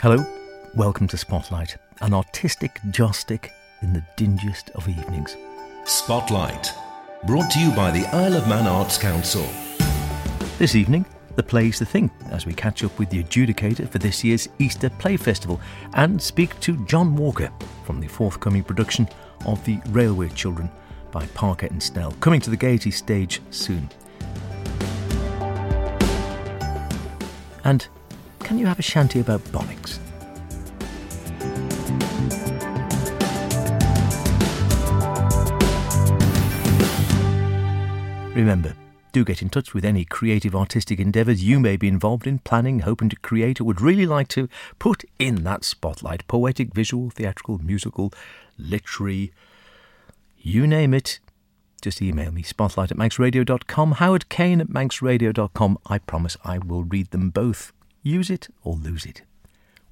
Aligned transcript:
Hello, 0.00 0.24
welcome 0.76 1.08
to 1.08 1.16
Spotlight, 1.16 1.76
an 2.02 2.14
artistic 2.14 2.78
joystick 2.90 3.50
in 3.82 3.92
the 3.92 4.04
dingiest 4.16 4.70
of 4.76 4.88
evenings. 4.88 5.36
Spotlight, 5.86 6.72
brought 7.26 7.50
to 7.50 7.58
you 7.58 7.72
by 7.72 7.90
the 7.90 8.06
Isle 8.14 8.36
of 8.36 8.46
Man 8.46 8.68
Arts 8.68 8.96
Council. 8.96 9.44
This 10.56 10.76
evening, 10.76 11.04
the 11.34 11.42
play's 11.42 11.80
the 11.80 11.84
thing 11.84 12.12
as 12.30 12.46
we 12.46 12.54
catch 12.54 12.84
up 12.84 12.96
with 13.00 13.10
the 13.10 13.24
adjudicator 13.24 13.88
for 13.88 13.98
this 13.98 14.22
year's 14.22 14.48
Easter 14.60 14.88
Play 14.88 15.16
Festival 15.16 15.60
and 15.94 16.22
speak 16.22 16.60
to 16.60 16.76
John 16.86 17.16
Walker 17.16 17.50
from 17.84 17.98
the 17.98 18.06
forthcoming 18.06 18.62
production 18.62 19.08
of 19.46 19.64
The 19.64 19.80
Railway 19.88 20.28
Children 20.28 20.70
by 21.10 21.26
Parker 21.34 21.66
and 21.66 21.82
Snell, 21.82 22.12
coming 22.20 22.40
to 22.42 22.50
the 22.50 22.56
Gaiety 22.56 22.92
stage 22.92 23.42
soon. 23.50 23.90
And 27.64 27.88
can 28.48 28.56
you 28.56 28.64
have 28.64 28.78
a 28.78 28.82
shanty 28.82 29.20
about 29.20 29.42
Bonnags? 29.52 29.98
Remember, 38.34 38.74
do 39.12 39.22
get 39.22 39.42
in 39.42 39.50
touch 39.50 39.74
with 39.74 39.84
any 39.84 40.06
creative 40.06 40.56
artistic 40.56 40.98
endeavours 40.98 41.44
you 41.44 41.60
may 41.60 41.76
be 41.76 41.88
involved 41.88 42.26
in, 42.26 42.38
planning, 42.38 42.80
hoping 42.80 43.10
to 43.10 43.16
create, 43.16 43.60
or 43.60 43.64
would 43.64 43.82
really 43.82 44.06
like 44.06 44.28
to 44.28 44.48
put 44.78 45.04
in 45.18 45.44
that 45.44 45.62
spotlight 45.62 46.26
poetic, 46.26 46.72
visual, 46.72 47.10
theatrical, 47.10 47.58
musical, 47.58 48.14
literary, 48.56 49.30
you 50.38 50.66
name 50.66 50.94
it. 50.94 51.18
Just 51.82 52.00
email 52.00 52.32
me, 52.32 52.42
spotlight 52.42 52.90
at 52.90 52.96
manxradio.com, 52.96 53.92
Howard 53.92 54.30
Caine 54.30 54.62
at 54.62 54.68
manxradio.com. 54.68 55.78
I 55.84 55.98
promise 55.98 56.38
I 56.44 56.56
will 56.56 56.84
read 56.84 57.10
them 57.10 57.28
both. 57.28 57.74
Use 58.08 58.30
it 58.30 58.48
or 58.64 58.74
lose 58.74 59.04
it. 59.04 59.20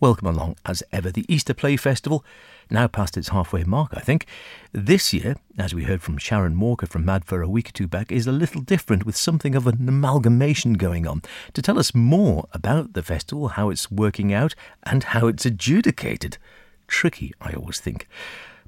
Welcome 0.00 0.26
along, 0.26 0.56
as 0.64 0.82
ever, 0.90 1.10
the 1.10 1.26
Easter 1.28 1.52
Play 1.52 1.76
Festival, 1.76 2.24
now 2.70 2.86
past 2.86 3.18
its 3.18 3.28
halfway 3.28 3.62
mark, 3.62 3.90
I 3.92 4.00
think. 4.00 4.24
This 4.72 5.12
year, 5.12 5.36
as 5.58 5.74
we 5.74 5.84
heard 5.84 6.00
from 6.00 6.16
Sharon 6.16 6.58
Walker 6.58 6.86
from 6.86 7.04
Madfer 7.04 7.44
a 7.44 7.48
week 7.48 7.68
or 7.68 7.72
two 7.72 7.86
back, 7.86 8.10
is 8.10 8.26
a 8.26 8.32
little 8.32 8.62
different 8.62 9.04
with 9.04 9.18
something 9.18 9.54
of 9.54 9.66
an 9.66 9.86
amalgamation 9.86 10.74
going 10.74 11.06
on. 11.06 11.20
To 11.52 11.60
tell 11.60 11.78
us 11.78 11.94
more 11.94 12.48
about 12.52 12.94
the 12.94 13.02
festival, 13.02 13.48
how 13.48 13.68
it's 13.68 13.90
working 13.90 14.32
out, 14.32 14.54
and 14.84 15.04
how 15.04 15.26
it's 15.26 15.44
adjudicated. 15.44 16.38
Tricky, 16.88 17.34
I 17.42 17.52
always 17.52 17.80
think. 17.80 18.08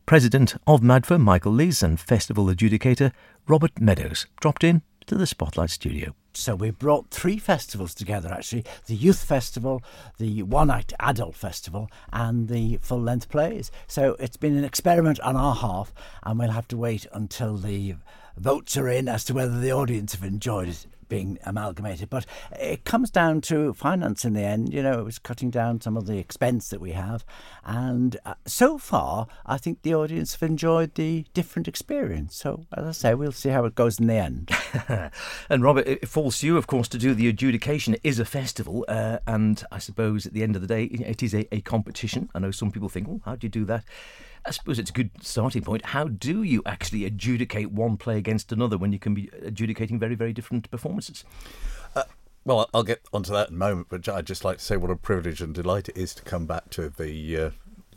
President 0.05 0.57
of 0.67 0.83
Madfer, 0.83 1.19
Michael 1.19 1.53
Lees, 1.53 1.83
and 1.83 1.99
festival 1.99 2.49
adjudicator 2.49 3.13
Robert 3.47 3.81
Meadows 3.81 4.27
dropped 4.43 4.63
in 4.63 4.83
to 5.07 5.15
the 5.15 5.27
Spotlight 5.27 5.71
studio. 5.71 6.15
So 6.39 6.55
we 6.55 6.71
brought 6.71 7.11
three 7.11 7.39
festivals 7.39 7.95
together 7.95 8.33
actually 8.33 8.65
the 8.87 8.95
Youth 8.95 9.25
Festival, 9.25 9.83
the 10.19 10.43
One 10.45 10.71
Act 10.71 10.95
Adult 11.01 11.35
Festival, 11.35 11.91
and 12.13 12.49
the 12.49 12.79
full 12.81 13.01
length 13.01 13.29
plays. 13.29 13.71
So 13.87 14.17
it's 14.21 14.37
been 14.37 14.57
an 14.57 14.65
experiment 14.65 15.19
on 15.21 15.37
our 15.37 15.55
half, 15.55 15.93
and 16.23 16.39
we'll 16.39 16.51
have 16.51 16.69
to 16.69 16.77
wait 16.77 17.07
until 17.13 17.57
the 17.57 17.97
votes 18.37 18.77
are 18.77 18.89
in 18.89 19.09
as 19.09 19.25
to 19.25 19.35
whether 19.35 19.59
the 19.59 19.73
audience 19.73 20.15
have 20.15 20.25
enjoyed 20.25 20.69
it 20.69 20.87
being 21.09 21.39
amalgamated. 21.45 22.11
But 22.11 22.27
it 22.53 22.85
comes 22.85 23.11
down 23.11 23.41
to 23.43 23.73
finance 23.75 24.25
in 24.25 24.35
the 24.35 24.43
end. 24.43 24.73
You 24.73 24.83
know, 24.83 24.99
it 24.99 25.05
was 25.05 25.19
cutting 25.19 25.51
down 25.51 25.81
some 25.81 25.97
of 25.97 26.07
the 26.07 26.19
expense 26.19 26.69
that 26.69 26.81
we 26.81 26.93
have. 26.93 27.25
And 27.65 28.17
uh, 28.25 28.35
so 28.47 28.79
far, 28.79 29.27
I 29.47 29.59
think 29.59 29.83
the 29.83 29.95
audience 29.95 30.33
have 30.33 30.49
enjoyed 30.49 30.95
the 30.95 31.25
different 31.35 31.69
experience. 31.69 32.37
So, 32.37 32.67
as 32.75 32.87
I 32.87 32.93
say, 32.93 33.15
we'll 33.15 33.33
see 33.33 33.51
how 33.51 33.65
it 33.65 33.75
goes 33.75 33.99
in 33.99 34.07
the 34.07 34.15
end. 34.15 34.51
and 35.49 35.63
Robert, 35.63 35.87
it 35.87 36.09
falls 36.09 36.41
to 36.41 36.47
you, 36.47 36.57
of 36.57 36.67
course, 36.67 36.89
to 36.89 36.99
do 36.99 37.15
the 37.15 37.29
adjudication. 37.29 37.95
It 37.95 38.01
is 38.05 38.19
a 38.19 38.25
festival. 38.25 38.85
Uh, 38.89 39.19
and 39.27 39.63
I 39.71 39.79
suppose 39.79 40.27
at 40.27 40.33
the 40.33 40.43
end 40.43 40.57
of 40.57 40.63
the 40.63 40.69
day, 40.69 40.85
it 40.85 41.23
is 41.23 41.35
a, 41.35 41.53
a 41.55 41.61
competition. 41.61 42.31
I 42.35 42.39
know 42.39 42.51
some 42.51 42.71
people 42.71 42.89
think, 42.89 43.09
oh, 43.09 43.21
how 43.25 43.37
do 43.37 43.47
you 43.47 43.51
do 43.51 43.65
that? 43.67 43.85
I 44.45 44.51
suppose 44.51 44.79
it's 44.79 44.91
a 44.91 44.93
good 44.93 45.11
starting 45.23 45.63
point. 45.63 45.87
How 45.87 46.05
do 46.05 46.43
you 46.43 46.63
actually 46.67 47.05
adjudicate 47.05 47.71
one 47.71 47.97
play 47.97 48.19
against 48.19 48.53
another 48.53 48.79
when 48.79 48.93
you 48.93 48.99
can 48.99 49.15
be 49.15 49.31
adjudicating 49.43 49.99
very, 49.99 50.15
very 50.15 50.33
different 50.33 50.71
performances? 50.71 51.25
Uh, 51.95 52.05
well, 52.45 52.69
I'll 52.73 52.83
get 52.83 53.03
onto 53.13 53.33
that 53.33 53.49
in 53.49 53.55
a 53.55 53.59
moment, 53.59 53.89
but 53.91 54.09
I'd 54.09 54.27
just 54.27 54.45
like 54.45 54.59
to 54.59 54.65
say 54.65 54.77
what 54.77 54.91
a 54.91 54.97
privilege 54.97 55.41
and 55.41 55.55
delight 55.55 55.89
it 55.89 55.97
is 55.97 56.15
to 56.15 56.23
come 56.23 56.47
back 56.47 56.71
to 56.71 56.89
the 56.89 57.37
uh, 57.37 57.51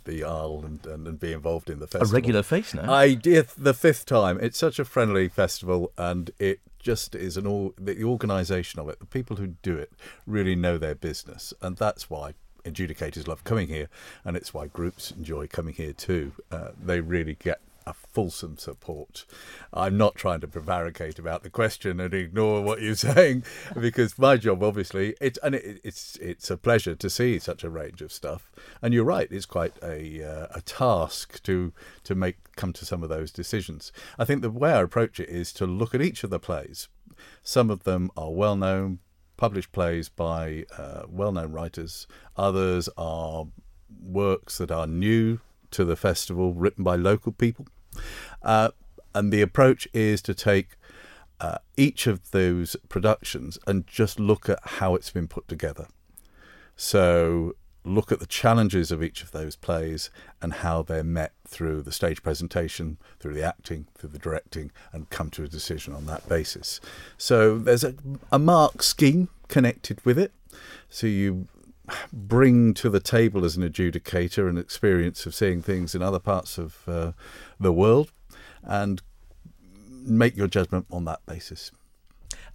the 0.04 0.24
Isle 0.24 0.64
and, 0.66 0.86
and, 0.86 1.08
and, 1.08 1.20
be 1.20 1.32
involved 1.32 1.70
in 1.70 1.80
the 1.80 1.88
festival. 1.88 2.10
A 2.10 2.14
regular 2.14 2.44
face 2.44 2.74
now. 2.74 2.92
I 2.92 3.14
did 3.14 3.50
the 3.58 3.74
fifth 3.74 4.06
time. 4.06 4.40
It's 4.42 4.58
such 4.58 4.80
a 4.80 4.86
friendly 4.86 5.30
festival, 5.30 5.92
and 5.98 6.32
it 6.40 6.60
just 6.80 7.16
is 7.16 7.38
an 7.38 7.46
all 7.46 7.74
the 7.78 8.04
organisation 8.04 8.80
of 8.80 8.90
it. 8.90 9.00
The 9.00 9.06
people 9.06 9.38
who 9.38 9.48
do 9.62 9.78
it 9.78 9.92
really 10.26 10.56
know 10.56 10.78
their 10.78 10.96
business, 10.96 11.54
and 11.62 11.78
that's 11.78 12.10
why 12.10 12.34
adjudicators 12.64 13.28
love 13.28 13.44
coming 13.44 13.68
here, 13.68 13.90
and 14.24 14.36
it's 14.38 14.54
why 14.54 14.68
groups 14.68 15.12
enjoy 15.12 15.48
coming 15.48 15.74
here 15.74 15.94
too. 15.94 16.34
Uh, 16.52 16.70
they 16.82 17.00
really 17.02 17.36
get 17.36 17.62
a 17.86 17.94
fulsome 17.94 18.58
support. 18.58 19.26
I'm 19.74 19.98
not 19.98 20.16
trying 20.16 20.42
to 20.42 20.48
prevaricate 20.48 21.18
about 21.18 21.44
the 21.44 21.50
question 21.50 22.00
and 22.00 22.14
ignore 22.14 22.62
what 22.62 22.82
you're 22.82 22.96
saying, 23.12 23.44
because 23.80 24.18
my 24.18 24.38
job, 24.38 24.64
obviously, 24.64 25.16
it's 25.20 25.40
and 25.44 25.56
it, 25.56 25.82
it's 25.84 26.16
it's 26.18 26.50
a 26.50 26.58
pleasure 26.58 26.96
to 26.96 27.10
see 27.10 27.40
such 27.40 27.64
a 27.64 27.70
range 27.70 28.02
of 28.02 28.12
stuff. 28.12 28.52
And 28.82 28.94
you're 28.94 29.04
right, 29.04 29.28
it's 29.32 29.46
quite 29.46 29.74
a 29.84 30.24
uh, 30.24 30.48
a 30.52 30.62
task 30.62 31.42
to 31.44 31.74
to 32.04 32.16
make 32.16 32.38
come 32.56 32.74
to 32.74 32.86
some 32.86 33.04
of 33.04 33.10
those 33.10 33.32
decisions. 33.32 33.92
I 34.18 34.26
think 34.26 34.42
the 34.42 34.50
way 34.50 34.72
I 34.72 34.82
approach 34.82 35.20
it 35.20 35.30
is 35.30 35.52
to 35.54 35.66
look 35.66 35.96
at 35.96 36.02
each 36.02 36.24
of 36.24 36.30
the 36.30 36.40
plays. 36.40 36.88
Some 37.44 37.70
of 37.70 37.84
them 37.84 38.10
are 38.18 38.32
well 38.32 38.56
known, 38.56 39.00
published 39.42 39.72
plays 39.72 40.08
by 40.08 40.64
uh, 40.78 41.02
well 41.10 41.32
known 41.32 41.52
writers, 41.52 42.06
others 42.38 42.88
are 42.96 43.48
works 44.00 44.60
that 44.60 44.70
are 44.70 44.86
new 44.86 45.40
to 45.72 45.84
the 45.84 45.96
festival, 45.96 46.54
written 46.54 46.84
by 46.84 46.96
local 46.96 47.32
people. 47.32 47.66
Uh, 48.44 48.70
and 49.16 49.34
the 49.34 49.42
approach 49.42 49.88
is 49.96 50.22
to 50.22 50.36
take 50.36 50.78
uh, 51.40 51.58
each 51.76 52.06
of 52.06 52.30
those 52.30 52.76
productions 52.88 53.58
and 53.66 53.88
just 53.88 54.20
look 54.20 54.48
at 54.48 54.60
how 54.78 54.94
it's 54.94 55.10
been 55.10 55.28
put 55.28 55.48
together. 55.48 55.88
So, 56.76 57.56
look 57.84 58.12
at 58.12 58.20
the 58.20 58.26
challenges 58.26 58.92
of 58.92 59.02
each 59.04 59.24
of 59.24 59.32
those 59.32 59.56
plays 59.56 60.10
and 60.42 60.54
how 60.54 60.84
they're 60.84 61.04
met 61.04 61.34
through 61.48 61.82
the 61.82 61.92
stage 61.92 62.22
presentation, 62.22 62.98
through 63.20 63.34
the 63.34 63.44
acting, 63.44 63.88
through 63.98 64.10
the 64.10 64.20
directing, 64.20 64.72
and 64.94 65.10
come 65.10 65.30
to 65.32 65.44
a 65.44 65.48
decision 65.48 65.94
on 65.94 66.06
that 66.06 66.28
basis. 66.30 66.80
So 67.18 67.58
there's 67.58 67.84
a, 67.84 67.96
a 68.32 68.40
mark 68.40 68.84
scheme 68.84 69.30
connected 69.48 70.04
with 70.06 70.20
it. 70.20 70.32
So 70.90 71.08
you 71.08 71.48
bring 72.14 72.74
to 72.76 72.90
the 72.90 73.00
table 73.00 73.44
as 73.44 73.58
an 73.58 73.64
adjudicator 73.68 74.50
an 74.50 74.58
experience 74.58 75.26
of 75.26 75.36
seeing 75.36 75.62
things 75.62 75.96
in 75.96 76.02
other 76.02 76.20
parts 76.20 76.58
of 76.58 76.88
uh, 76.88 77.12
the 77.60 77.74
world 77.74 78.12
and 78.64 79.02
make 80.04 80.36
your 80.38 80.48
judgment 80.48 80.86
on 80.92 81.06
that 81.06 81.26
basis. 81.26 81.72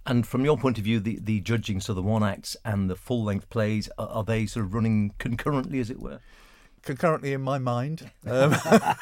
And 0.07 0.25
from 0.25 0.45
your 0.45 0.57
point 0.57 0.77
of 0.77 0.85
view, 0.85 1.01
the, 1.01 1.19
the 1.21 1.41
judging, 1.41 1.81
so 1.81 1.93
the 1.93 2.01
one 2.01 2.23
acts 2.23 2.55
and 2.63 2.89
the 2.89 2.95
full 2.95 3.25
length 3.25 3.49
plays, 3.49 3.89
are, 3.97 4.07
are 4.07 4.23
they 4.23 4.45
sort 4.45 4.65
of 4.65 4.73
running 4.73 5.13
concurrently, 5.19 5.79
as 5.79 5.89
it 5.91 5.99
were? 5.99 6.21
concurrently 6.83 7.33
in 7.33 7.41
my 7.41 7.57
mind 7.57 8.09
um, 8.25 8.55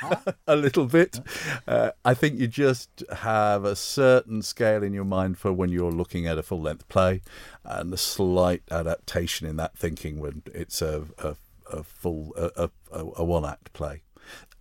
a 0.47 0.55
little 0.55 0.88
bit. 0.88 1.19
Uh, 1.67 1.91
I 2.03 2.16
think 2.16 2.39
you 2.39 2.47
just 2.47 3.03
have 3.17 3.63
a 3.63 3.75
certain 3.75 4.41
scale 4.41 4.81
in 4.81 4.91
your 4.91 5.05
mind 5.05 5.38
for 5.38 5.53
when 5.53 5.69
you're 5.69 5.91
looking 5.91 6.25
at 6.25 6.39
a 6.39 6.43
full 6.43 6.61
length 6.61 6.88
play 6.88 7.22
and 7.63 7.93
a 7.93 7.97
slight 7.97 8.63
adaptation 8.72 9.47
in 9.47 9.57
that 9.57 9.77
thinking 9.77 10.19
when 10.19 10.41
it's 10.47 10.81
a, 10.81 11.03
a, 11.19 11.35
a 11.72 11.83
full, 11.83 12.33
a, 12.35 12.72
a, 12.91 12.99
a 13.17 13.23
one 13.23 13.45
act 13.45 13.72
play. 13.73 14.01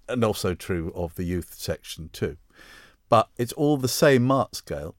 And 0.07 0.23
also 0.23 0.53
true 0.55 0.93
of 0.95 1.15
the 1.15 1.25
youth 1.25 1.55
section 1.55 2.11
too. 2.13 2.37
But 3.09 3.31
it's 3.39 3.55
all 3.55 3.79
the 3.79 3.89
same 3.89 4.25
mark 4.25 4.55
scale 4.55 4.97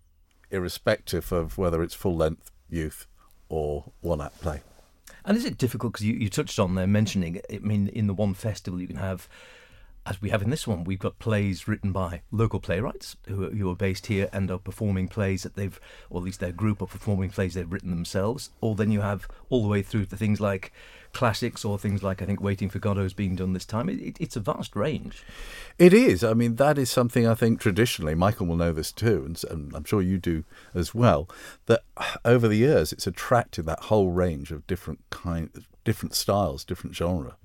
irrespective 0.56 1.32
of 1.32 1.58
whether 1.58 1.84
it's 1.84 1.94
full 1.94 2.16
length 2.16 2.52
youth 2.70 3.08
or 3.50 3.92
one 4.02 4.22
act 4.22 4.42
play. 4.42 4.62
And 5.24 5.36
is 5.38 5.46
it 5.46 5.58
difficult 5.58 5.94
because 5.94 6.06
you, 6.06 6.14
you 6.14 6.30
touched 6.30 6.60
on 6.60 6.76
there 6.76 6.88
mentioning? 6.88 7.42
I 7.52 7.60
mean, 7.60 7.88
in 7.88 8.08
the 8.08 8.14
one 8.14 8.34
festival 8.34 8.80
you 8.80 8.88
can 8.88 8.98
have, 8.98 9.28
as 10.06 10.22
we 10.22 10.30
have 10.30 10.44
in 10.44 10.52
this 10.52 10.68
one, 10.68 10.84
we've 10.84 11.00
got 11.00 11.18
plays 11.18 11.68
written 11.68 11.92
by 11.92 12.22
local 12.32 12.60
playwrights 12.60 13.16
who 13.28 13.46
are, 13.46 13.50
who 13.50 13.70
are 13.72 13.76
based 13.76 14.06
here 14.06 14.30
and 14.32 14.52
are 14.52 14.60
performing 14.60 15.08
plays 15.08 15.44
that 15.44 15.56
they've, 15.56 15.80
or 16.10 16.20
at 16.20 16.26
least 16.26 16.40
their 16.40 16.52
group 16.52 16.82
are 16.82 16.88
performing 16.88 17.32
plays 17.32 17.56
they've 17.56 17.72
written 17.72 17.90
themselves. 17.90 18.52
Or 18.62 18.76
then 18.76 18.92
you 18.92 19.02
have 19.02 19.28
all 19.50 19.64
the 19.64 19.70
way 19.70 19.82
through 19.82 20.06
to 20.08 20.18
things 20.18 20.40
like 20.40 20.72
classics 21.16 21.64
or 21.64 21.80
things 21.80 22.04
like 22.04 22.22
I 22.22 22.26
think 22.26 22.42
Waiting 22.42 22.70
for 22.70 22.78
Godot 22.78 23.06
is 23.06 23.14
being 23.14 23.38
done 23.38 23.54
this 23.54 23.66
time. 23.66 23.88
It, 23.88 24.02
it, 24.02 24.18
it's 24.20 24.36
a 24.36 24.42
vast 24.42 24.76
range. 24.76 25.24
It 25.80 25.94
is. 25.94 26.26
I 26.26 26.34
mean, 26.34 26.56
that 26.58 26.78
is 26.78 26.92
something 26.92 27.26
I 27.26 27.34
think 27.34 27.62
traditionally, 27.62 28.16
Michael 28.16 28.48
will 28.48 28.58
know 28.58 28.74
this 28.74 28.92
too, 28.92 29.24
and, 29.26 29.42
and 29.50 29.74
I'm 29.74 29.86
sure 29.86 30.02
you 30.02 30.18
do 30.18 30.44
as 30.74 30.94
well, 30.94 31.30
that 31.68 31.84
over 32.26 32.50
the 32.50 32.58
years 32.58 32.92
it's 32.92 33.08
attracted 33.08 33.66
that 33.66 33.84
whole 33.84 34.12
range 34.12 34.52
of 34.52 34.68
different 34.68 35.00
kind, 35.10 35.50
different 35.86 36.16
styles, 36.16 36.66
different 36.66 36.96
genre. 36.98 37.38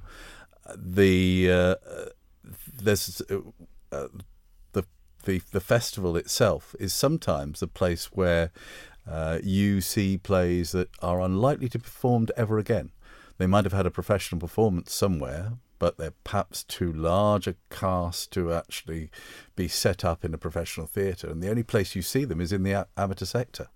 The 0.77 1.51
uh, 1.51 1.75
there's 2.83 3.23
uh, 3.31 3.39
uh, 3.93 4.09
the, 4.73 4.85
the 5.25 5.43
the 5.53 5.61
festival 5.61 6.17
itself 6.17 6.75
is 6.81 6.93
sometimes 6.93 7.63
a 7.63 7.69
place 7.69 8.07
where 8.07 8.51
uh, 9.09 9.39
you 9.45 9.81
see 9.81 10.19
plays 10.19 10.73
that 10.73 10.89
are 11.01 11.21
unlikely 11.21 11.69
to 11.69 11.79
be 11.79 11.85
performed 11.85 12.33
ever 12.37 12.59
again 12.59 12.91
They 13.41 13.47
might 13.47 13.65
have 13.65 13.73
had 13.73 13.87
a 13.87 13.91
professional 13.91 14.39
performance 14.39 14.93
somewhere, 14.93 15.53
but 15.79 15.97
they're 15.97 16.13
perhaps 16.25 16.63
too 16.63 16.93
large 16.93 17.47
a 17.47 17.55
cast 17.71 18.31
to 18.33 18.53
actually 18.53 19.11
be 19.57 19.67
set 19.67 20.05
up 20.05 20.27
in 20.27 20.35
a 20.35 20.39
professional 20.39 20.87
theatre. 20.87 21.31
And 21.31 21.43
the 21.43 21.49
only 21.49 21.63
place 21.63 21.95
you 21.97 22.03
see 22.03 22.27
them 22.27 22.39
is 22.43 22.53
in 22.53 22.65
the 22.65 22.73
a- 22.73 22.87
amateur 22.99 23.25
sector. 23.25 23.69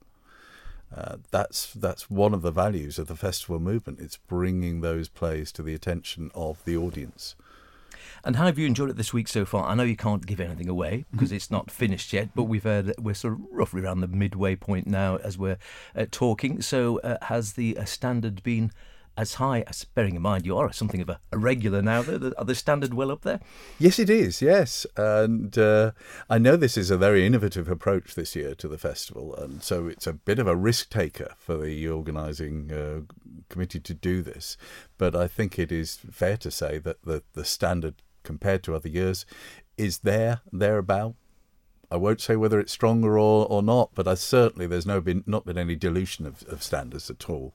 Uh, 0.94 1.16
that's 1.30 1.72
that's 1.72 2.10
one 2.10 2.34
of 2.34 2.42
the 2.42 2.50
values 2.50 2.98
of 2.98 3.06
the 3.06 3.16
festival 3.16 3.58
movement. 3.58 4.00
It's 4.00 4.18
bringing 4.18 4.82
those 4.82 5.08
plays 5.08 5.50
to 5.52 5.62
the 5.62 5.72
attention 5.72 6.30
of 6.34 6.62
the 6.66 6.76
audience. 6.76 7.34
And 8.22 8.36
how 8.36 8.44
have 8.44 8.58
you 8.58 8.66
enjoyed 8.66 8.90
it 8.90 8.96
this 8.98 9.14
week 9.14 9.28
so 9.28 9.46
far? 9.46 9.64
I 9.64 9.74
know 9.74 9.82
you 9.82 9.96
can't 9.96 10.26
give 10.26 10.40
anything 10.40 10.68
away 10.68 11.06
because 11.10 11.28
Mm-hmm. 11.30 11.36
it's 11.36 11.50
not 11.50 11.70
finished 11.70 12.12
yet, 12.12 12.28
but 12.34 12.44
we've 12.44 12.64
heard 12.64 12.92
we're 12.98 13.14
sort 13.14 13.32
of 13.32 13.40
roughly 13.50 13.80
around 13.80 14.02
the 14.02 14.08
midway 14.08 14.56
point 14.56 14.86
now 14.86 15.16
as 15.16 15.38
we're 15.38 15.58
uh, 15.96 16.04
talking. 16.10 16.60
So 16.60 17.00
uh, 17.00 17.16
has 17.22 17.54
the 17.54 17.78
uh, 17.78 17.86
standard 17.86 18.42
been 18.42 18.70
as 19.16 19.34
high 19.34 19.62
as, 19.62 19.84
bearing 19.84 20.16
in 20.16 20.22
mind 20.22 20.46
you 20.46 20.56
are 20.56 20.72
something 20.72 21.00
of 21.00 21.08
a, 21.08 21.20
a 21.32 21.38
regular 21.38 21.82
now, 21.82 22.02
the, 22.02 22.34
are 22.38 22.44
the 22.44 22.54
standard 22.54 22.94
well 22.94 23.10
up 23.10 23.22
there? 23.22 23.40
Yes, 23.78 23.98
it 23.98 24.10
is. 24.10 24.42
Yes, 24.42 24.86
and 24.96 25.56
uh, 25.56 25.92
I 26.28 26.38
know 26.38 26.56
this 26.56 26.76
is 26.76 26.90
a 26.90 26.98
very 26.98 27.26
innovative 27.26 27.68
approach 27.68 28.14
this 28.14 28.34
year 28.34 28.54
to 28.56 28.68
the 28.68 28.78
festival, 28.78 29.34
and 29.36 29.62
so 29.62 29.86
it's 29.86 30.06
a 30.06 30.12
bit 30.12 30.38
of 30.38 30.46
a 30.46 30.56
risk 30.56 30.90
taker 30.90 31.34
for 31.38 31.56
the 31.56 31.88
organising 31.88 32.72
uh, 32.72 33.00
committee 33.48 33.80
to 33.80 33.94
do 33.94 34.22
this. 34.22 34.56
But 34.98 35.14
I 35.14 35.28
think 35.28 35.58
it 35.58 35.70
is 35.70 35.98
fair 36.10 36.36
to 36.38 36.50
say 36.50 36.78
that 36.78 37.02
the 37.04 37.22
the 37.34 37.44
standard 37.44 38.02
compared 38.22 38.62
to 38.64 38.74
other 38.74 38.88
years 38.88 39.26
is 39.76 39.98
there 39.98 40.40
thereabout. 40.52 41.14
I 41.90 41.96
won't 41.96 42.20
say 42.20 42.34
whether 42.34 42.58
it's 42.58 42.72
stronger 42.72 43.18
or, 43.18 43.46
or 43.46 43.62
not, 43.62 43.90
but 43.94 44.08
I 44.08 44.14
certainly 44.14 44.66
there's 44.66 44.86
no 44.86 45.00
been 45.00 45.22
not 45.26 45.44
been 45.44 45.58
any 45.58 45.76
dilution 45.76 46.26
of, 46.26 46.42
of 46.48 46.62
standards 46.62 47.10
at 47.10 47.28
all. 47.30 47.54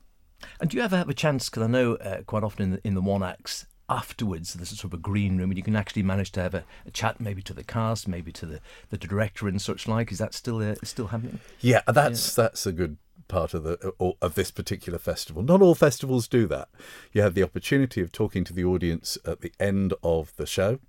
And 0.59 0.69
do 0.69 0.77
you 0.77 0.83
ever 0.83 0.97
have 0.97 1.09
a 1.09 1.13
chance? 1.13 1.49
Because 1.49 1.63
I 1.63 1.67
know 1.67 1.95
uh, 1.95 2.21
quite 2.23 2.43
often 2.43 2.63
in 2.63 2.71
the, 2.71 2.87
in 2.87 2.93
the 2.95 3.01
one 3.01 3.23
acts 3.23 3.65
afterwards, 3.89 4.53
there's 4.53 4.71
a 4.71 4.75
sort 4.75 4.93
of 4.93 4.99
a 4.99 5.01
green 5.01 5.37
room, 5.37 5.49
and 5.51 5.57
you 5.57 5.63
can 5.63 5.75
actually 5.75 6.03
manage 6.03 6.31
to 6.33 6.41
have 6.41 6.53
a, 6.53 6.63
a 6.85 6.91
chat, 6.91 7.19
maybe 7.19 7.41
to 7.41 7.53
the 7.53 7.63
cast, 7.63 8.07
maybe 8.07 8.31
to 8.31 8.45
the, 8.45 8.61
the 8.89 8.97
director 8.97 9.47
and 9.47 9.61
such 9.61 9.87
like. 9.87 10.11
Is 10.11 10.19
that 10.19 10.33
still 10.33 10.61
uh, 10.61 10.75
still 10.83 11.07
happening? 11.07 11.39
Yeah, 11.59 11.81
that's 11.87 12.35
that's 12.35 12.65
a 12.65 12.71
good 12.71 12.97
part 13.27 13.53
of 13.53 13.63
the 13.63 13.93
of 14.21 14.35
this 14.35 14.51
particular 14.51 14.99
festival. 14.99 15.41
Not 15.41 15.61
all 15.61 15.75
festivals 15.75 16.27
do 16.27 16.47
that. 16.47 16.69
You 17.13 17.21
have 17.21 17.33
the 17.33 17.43
opportunity 17.43 18.01
of 18.01 18.11
talking 18.11 18.43
to 18.45 18.53
the 18.53 18.63
audience 18.63 19.17
at 19.25 19.41
the 19.41 19.53
end 19.59 19.93
of 20.03 20.35
the 20.35 20.45
show, 20.45 20.79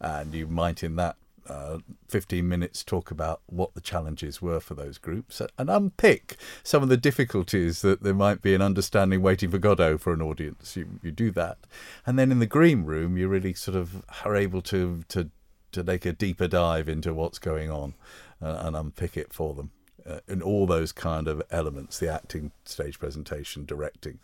and 0.00 0.34
you 0.34 0.46
might 0.46 0.82
in 0.82 0.96
that. 0.96 1.16
Uh, 1.48 1.78
15 2.08 2.46
minutes 2.46 2.84
talk 2.84 3.10
about 3.10 3.40
what 3.46 3.74
the 3.74 3.80
challenges 3.80 4.42
were 4.42 4.60
for 4.60 4.74
those 4.74 4.98
groups 4.98 5.40
and 5.58 5.70
unpick 5.70 6.36
some 6.62 6.82
of 6.82 6.88
the 6.88 6.96
difficulties 6.96 7.82
that 7.82 8.02
there 8.02 8.14
might 8.14 8.42
be 8.42 8.54
in 8.54 8.60
understanding 8.60 9.22
waiting 9.22 9.50
for 9.50 9.58
Godot 9.58 9.98
for 9.98 10.12
an 10.12 10.20
audience. 10.22 10.76
You, 10.76 11.00
you 11.02 11.10
do 11.10 11.30
that. 11.32 11.58
And 12.06 12.18
then 12.18 12.30
in 12.30 12.38
the 12.38 12.46
green 12.46 12.84
room, 12.84 13.16
you 13.16 13.28
really 13.28 13.54
sort 13.54 13.76
of 13.76 14.04
are 14.24 14.36
able 14.36 14.62
to, 14.62 15.04
to, 15.08 15.30
to 15.72 15.82
take 15.82 16.04
a 16.04 16.12
deeper 16.12 16.48
dive 16.48 16.88
into 16.88 17.14
what's 17.14 17.38
going 17.38 17.70
on 17.70 17.94
uh, 18.42 18.62
and 18.62 18.76
unpick 18.76 19.16
it 19.16 19.32
for 19.32 19.54
them 19.54 19.70
uh, 20.08 20.20
in 20.26 20.40
all 20.40 20.66
those 20.66 20.92
kind 20.92 21.28
of 21.28 21.42
elements 21.50 21.98
the 21.98 22.12
acting 22.12 22.50
stage 22.64 22.98
presentation 22.98 23.64
directing 23.64 24.18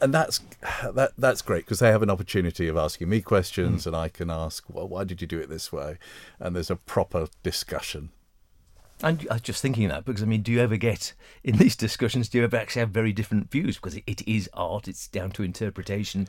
and 0.00 0.14
that's 0.14 0.40
that 0.92 1.12
that's 1.18 1.42
great 1.42 1.64
because 1.64 1.80
they 1.80 1.90
have 1.90 2.02
an 2.02 2.10
opportunity 2.10 2.68
of 2.68 2.76
asking 2.76 3.08
me 3.08 3.20
questions 3.20 3.86
and 3.86 3.96
I 3.96 4.08
can 4.08 4.30
ask 4.30 4.64
well 4.68 4.88
why 4.88 5.04
did 5.04 5.20
you 5.20 5.26
do 5.26 5.40
it 5.40 5.48
this 5.48 5.72
way 5.72 5.98
and 6.38 6.54
there's 6.54 6.70
a 6.70 6.76
proper 6.76 7.28
discussion 7.42 8.10
And 9.02 9.26
I 9.30 9.34
was 9.34 9.42
just 9.42 9.60
thinking 9.60 9.88
that 9.88 10.04
because 10.04 10.22
I 10.22 10.26
mean, 10.26 10.42
do 10.42 10.52
you 10.52 10.60
ever 10.60 10.76
get 10.76 11.14
in 11.42 11.56
these 11.58 11.76
discussions? 11.76 12.28
Do 12.28 12.38
you 12.38 12.44
ever 12.44 12.56
actually 12.56 12.80
have 12.80 12.90
very 12.90 13.12
different 13.12 13.50
views? 13.50 13.76
Because 13.76 13.96
it, 13.96 14.04
it 14.06 14.26
is 14.26 14.48
art; 14.54 14.86
it's 14.88 15.08
down 15.08 15.30
to 15.32 15.42
interpretation. 15.42 16.28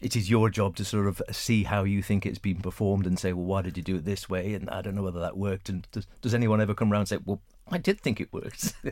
It 0.00 0.16
is 0.16 0.30
your 0.30 0.48
job 0.48 0.76
to 0.76 0.84
sort 0.84 1.06
of 1.06 1.20
see 1.30 1.64
how 1.64 1.84
you 1.84 2.02
think 2.02 2.24
it's 2.24 2.38
been 2.38 2.60
performed 2.60 3.06
and 3.06 3.18
say, 3.18 3.32
"Well, 3.32 3.44
why 3.44 3.62
did 3.62 3.76
you 3.76 3.82
do 3.82 3.96
it 3.96 4.04
this 4.04 4.28
way?" 4.30 4.54
And 4.54 4.70
I 4.70 4.80
don't 4.82 4.94
know 4.94 5.02
whether 5.02 5.20
that 5.20 5.36
worked. 5.36 5.68
And 5.68 5.86
does, 5.92 6.06
does 6.22 6.34
anyone 6.34 6.60
ever 6.60 6.74
come 6.74 6.90
around 6.92 7.00
and 7.00 7.08
say, 7.08 7.18
"Well, 7.24 7.40
I 7.68 7.78
did 7.78 8.00
think 8.00 8.20
it 8.20 8.32
worked"? 8.32 8.74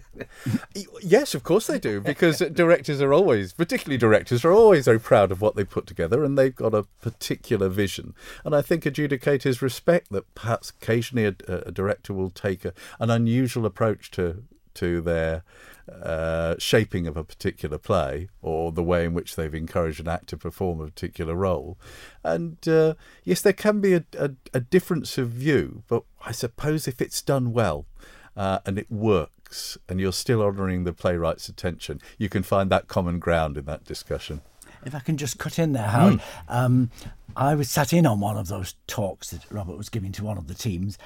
Yes, 1.02 1.34
of 1.34 1.42
course 1.42 1.66
they 1.66 1.78
do, 1.78 2.00
because 2.00 2.38
directors 2.38 3.00
are 3.00 3.12
always, 3.12 3.52
particularly 3.52 3.98
directors, 3.98 4.44
are 4.44 4.52
always 4.52 4.84
very 4.84 5.00
proud 5.00 5.32
of 5.32 5.40
what 5.40 5.56
they 5.56 5.64
put 5.64 5.86
together 5.86 6.22
and 6.22 6.36
they've 6.36 6.54
got 6.54 6.74
a 6.74 6.84
particular 7.00 7.68
vision. 7.68 8.14
And 8.44 8.54
I 8.54 8.62
think 8.62 8.84
adjudicators 8.84 9.60
respect 9.60 10.10
that 10.12 10.32
perhaps 10.34 10.70
occasionally 10.70 11.24
a, 11.24 11.34
a 11.66 11.72
director 11.72 12.12
will 12.12 12.30
take 12.30 12.64
a, 12.64 12.72
an 13.00 13.10
unusual 13.10 13.66
approach 13.66 14.10
to 14.12 14.44
to 14.74 15.00
their 15.00 15.42
uh, 15.88 16.54
shaping 16.58 17.06
of 17.06 17.16
a 17.16 17.24
particular 17.24 17.78
play 17.78 18.28
or 18.42 18.72
the 18.72 18.82
way 18.82 19.04
in 19.04 19.14
which 19.14 19.36
they've 19.36 19.54
encouraged 19.54 20.00
an 20.00 20.08
actor 20.08 20.28
to 20.28 20.36
perform 20.36 20.80
a 20.80 20.86
particular 20.86 21.34
role. 21.34 21.78
And 22.22 22.66
uh, 22.68 22.94
yes, 23.24 23.40
there 23.40 23.52
can 23.52 23.80
be 23.80 23.94
a, 23.94 24.04
a, 24.18 24.30
a 24.52 24.60
difference 24.60 25.16
of 25.18 25.28
view, 25.30 25.82
but 25.88 26.02
I 26.24 26.32
suppose 26.32 26.86
if 26.86 27.00
it's 27.00 27.22
done 27.22 27.52
well 27.52 27.86
uh, 28.36 28.58
and 28.66 28.78
it 28.78 28.90
works 28.90 29.78
and 29.88 29.98
you're 29.98 30.12
still 30.12 30.42
honouring 30.42 30.84
the 30.84 30.92
playwright's 30.92 31.48
attention, 31.48 32.00
you 32.18 32.28
can 32.28 32.42
find 32.42 32.70
that 32.70 32.88
common 32.88 33.18
ground 33.18 33.56
in 33.56 33.64
that 33.64 33.84
discussion. 33.84 34.42
If 34.84 34.94
I 34.94 35.00
can 35.00 35.16
just 35.16 35.38
cut 35.38 35.58
in 35.58 35.72
there, 35.72 35.88
Howard, 35.88 36.20
um, 36.48 36.90
I 37.34 37.54
was 37.54 37.70
sat 37.70 37.92
in 37.92 38.06
on 38.06 38.20
one 38.20 38.36
of 38.36 38.48
those 38.48 38.76
talks 38.86 39.30
that 39.30 39.50
Robert 39.50 39.76
was 39.76 39.88
giving 39.88 40.12
to 40.12 40.24
one 40.24 40.38
of 40.38 40.46
the 40.46 40.54
teams, 40.54 40.98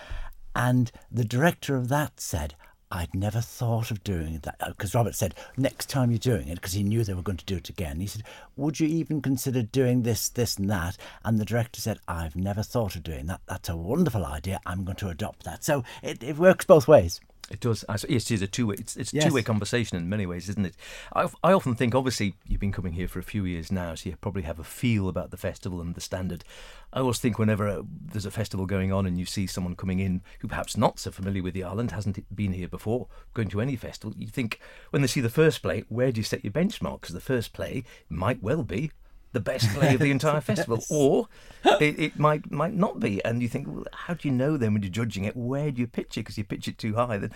and 0.55 0.93
the 1.11 1.25
director 1.25 1.77
of 1.77 1.89
that 1.89 2.21
said, 2.21 2.55
I'd 2.95 3.15
never 3.15 3.41
thought 3.41 3.91
of 3.91 4.05
doing 4.05 4.41
that. 4.43 4.57
Uh, 4.61 4.69
because 4.69 4.95
Robert 4.95 5.15
said, 5.15 5.35
next 5.57 5.89
time 5.89 6.11
you're 6.11 6.19
doing 6.19 6.49
it, 6.49 6.57
because 6.57 6.75
he 6.75 6.83
knew 6.83 7.03
they 7.03 7.15
were 7.15 7.23
going 7.23 7.39
to 7.39 7.45
do 7.47 7.57
it 7.57 7.71
again, 7.71 8.01
he 8.01 8.07
said, 8.07 8.23
Would 8.57 8.81
you 8.81 8.87
even 8.87 9.23
consider 9.23 9.63
doing 9.63 10.03
this, 10.03 10.29
this, 10.29 10.59
and 10.59 10.69
that? 10.69 10.99
And 11.25 11.39
the 11.39 11.47
director 11.47 11.81
said, 11.81 12.01
I've 12.07 12.37
never 12.37 12.63
thought 12.63 12.95
of 12.95 13.03
doing 13.03 13.27
that. 13.27 13.41
That's 13.49 13.71
a 13.71 13.77
wonderful 13.77 14.27
idea. 14.27 14.61
I'm 14.67 14.85
going 14.85 14.97
to 14.97 15.09
adopt 15.09 15.45
that. 15.45 15.65
So 15.65 15.85
it, 16.03 16.23
it 16.23 16.37
works 16.37 16.67
both 16.67 16.87
ways. 16.87 17.19
It 17.51 17.61
does. 17.61 17.85
I 17.89 17.95
s- 17.95 18.07
Yes, 18.09 18.31
it 18.31 18.35
is 18.35 18.43
a 18.43 18.47
two-way. 18.47 18.77
It's, 18.79 18.97
it's 18.97 19.13
a 19.13 19.17
Yes. 19.17 19.27
two-way 19.27 19.43
conversation 19.43 19.99
in 19.99 20.09
many 20.09 20.25
ways, 20.27 20.49
isn't 20.49 20.65
it? 20.65 20.77
I, 21.15 21.29
I 21.43 21.53
often 21.53 21.75
think, 21.75 21.95
obviously, 21.95 22.35
you've 22.47 22.61
been 22.61 22.73
coming 22.73 22.93
here 22.95 23.09
for 23.09 23.19
a 23.19 23.23
few 23.25 23.45
years 23.45 23.71
now, 23.71 23.95
so 23.95 24.09
you 24.09 24.17
probably 24.17 24.43
have 24.43 24.59
a 24.59 24.65
feel 24.65 25.09
about 25.09 25.31
the 25.33 25.37
festival 25.37 25.81
and 25.81 25.95
the 25.95 26.01
standard. 26.01 26.45
I 26.95 27.01
always 27.01 27.19
think 27.19 27.39
whenever 27.39 27.69
uh 27.69 27.83
there's 28.13 28.27
a 28.27 28.31
festival 28.31 28.65
going 28.67 28.93
on 28.93 29.07
and 29.07 29.19
you 29.19 29.27
see 29.27 29.47
someone 29.47 29.77
coming 29.77 29.99
in 29.99 30.23
who 30.41 30.49
perhaps 30.49 30.77
not 30.77 30.99
so 30.99 31.11
familiar 31.11 31.43
with 31.43 31.55
the 31.55 31.65
island, 31.65 31.91
hasn't 31.91 32.25
been 32.35 32.53
here 32.53 32.69
before, 32.69 33.09
going 33.35 33.49
to 33.49 33.61
any 33.61 33.77
festival, 33.77 34.15
you 34.17 34.29
think 34.29 34.61
when 34.91 35.03
they 35.03 35.09
see 35.09 35.21
the 35.21 35.29
first 35.29 35.63
play, 35.63 35.85
where 35.89 36.13
do 36.13 36.21
you 36.21 36.25
set 36.25 36.45
your 36.45 36.53
benchmark? 36.53 37.01
Because 37.03 37.15
the 37.15 37.21
first 37.21 37.53
play 37.53 37.85
might 38.09 38.43
well 38.43 38.63
be 38.63 38.93
the 39.33 39.41
best 39.41 39.69
play 39.71 39.95
of 39.95 40.01
the 40.01 40.11
entire 40.19 40.41
festival, 40.41 40.83
or 40.91 41.29
it, 41.81 41.99
it 41.99 42.19
might 42.19 42.51
might 42.51 42.75
not 42.75 43.01
be. 43.01 43.25
And 43.25 43.43
you 43.43 43.49
think, 43.49 43.67
well, 43.69 43.85
how 43.93 44.15
do 44.15 44.29
you 44.29 44.35
know 44.35 44.57
then 44.57 44.75
when 44.75 44.83
you're 44.83 44.91
judging 44.91 45.25
it? 45.25 45.37
Where 45.37 45.71
do 45.71 45.81
you 45.81 45.87
pitch 45.87 46.17
it? 46.17 46.21
Because 46.21 46.39
you 46.39 46.45
pitch 46.45 46.69
it 46.69 46.79
too 46.79 46.95
high, 46.95 47.19
then 47.19 47.33